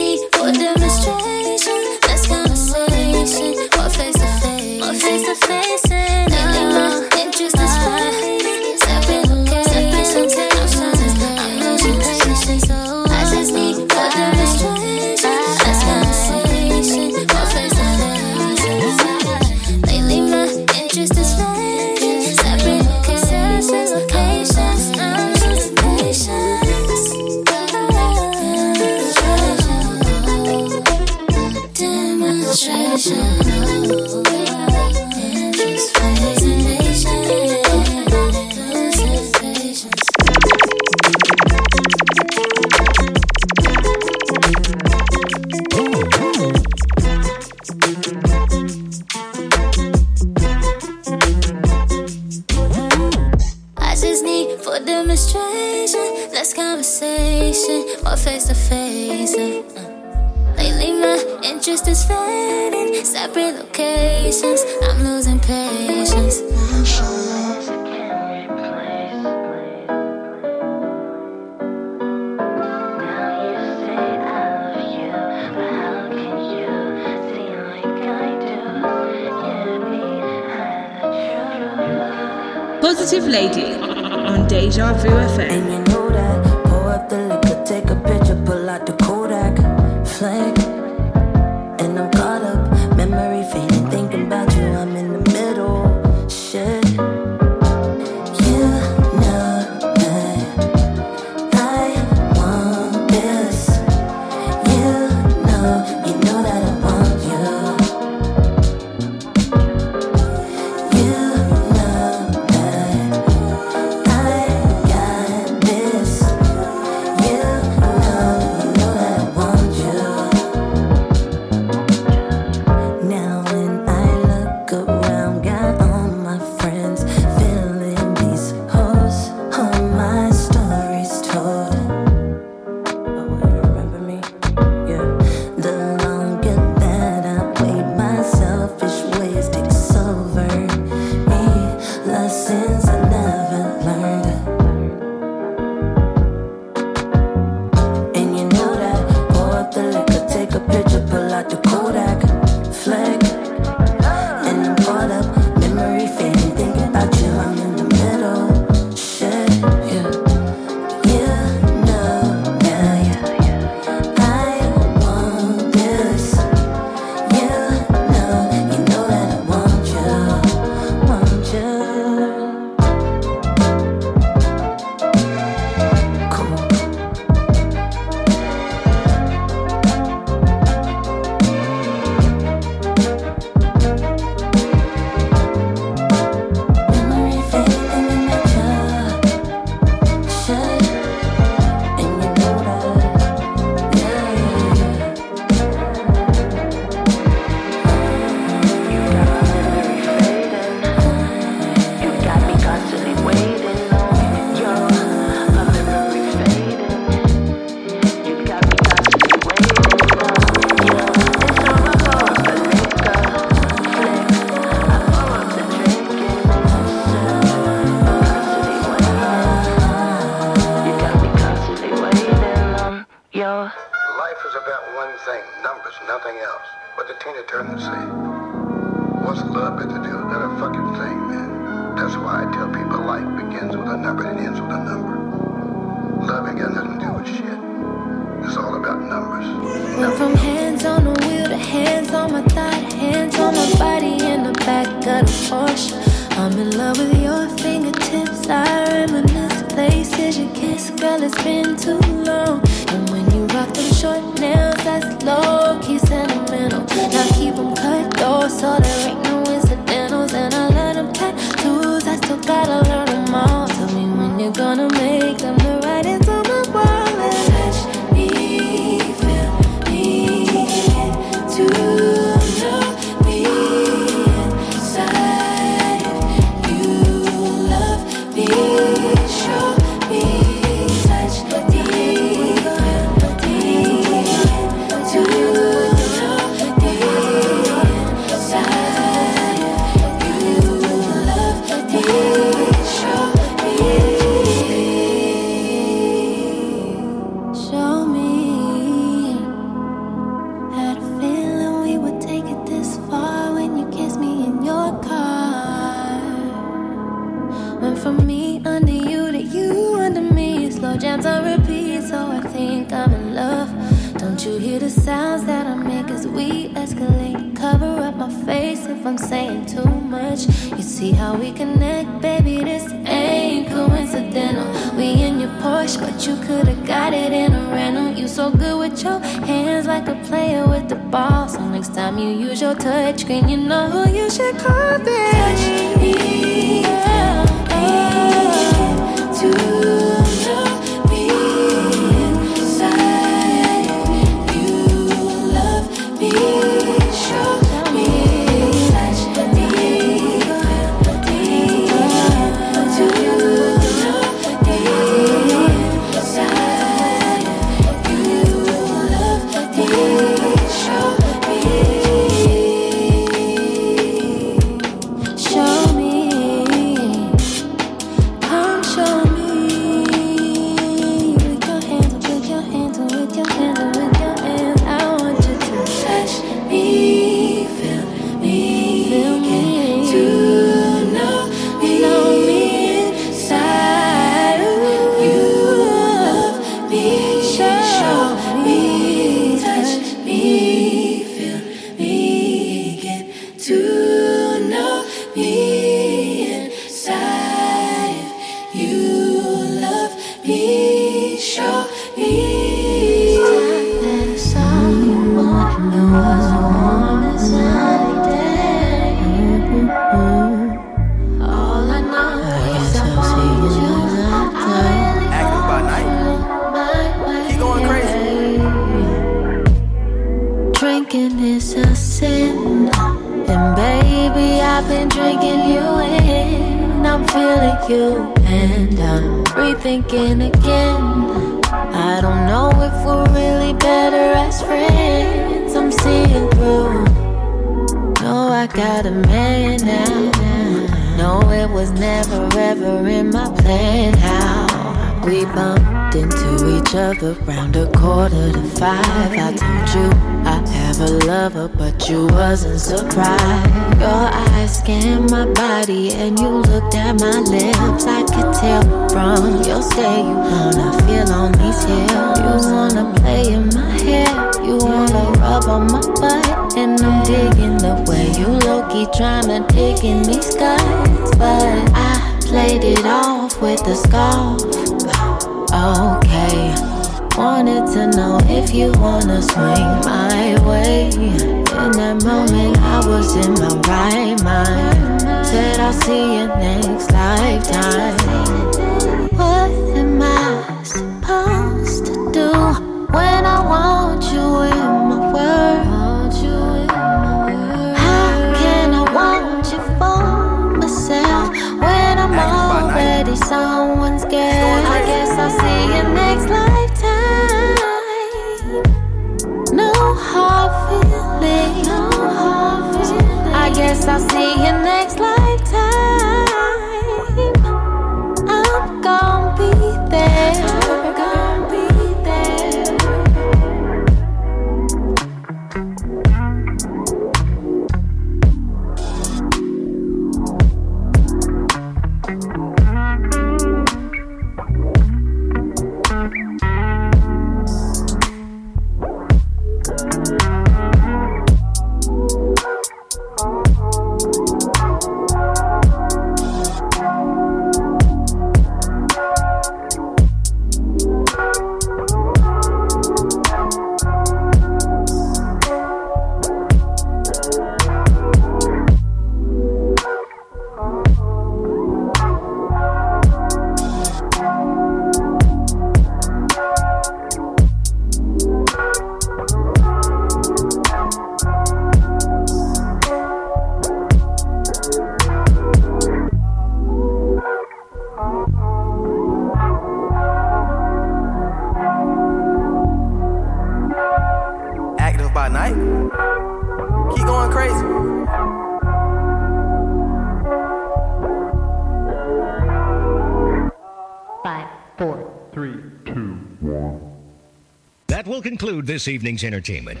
Evening's 599.08 599.44
entertainment. 599.44 600.00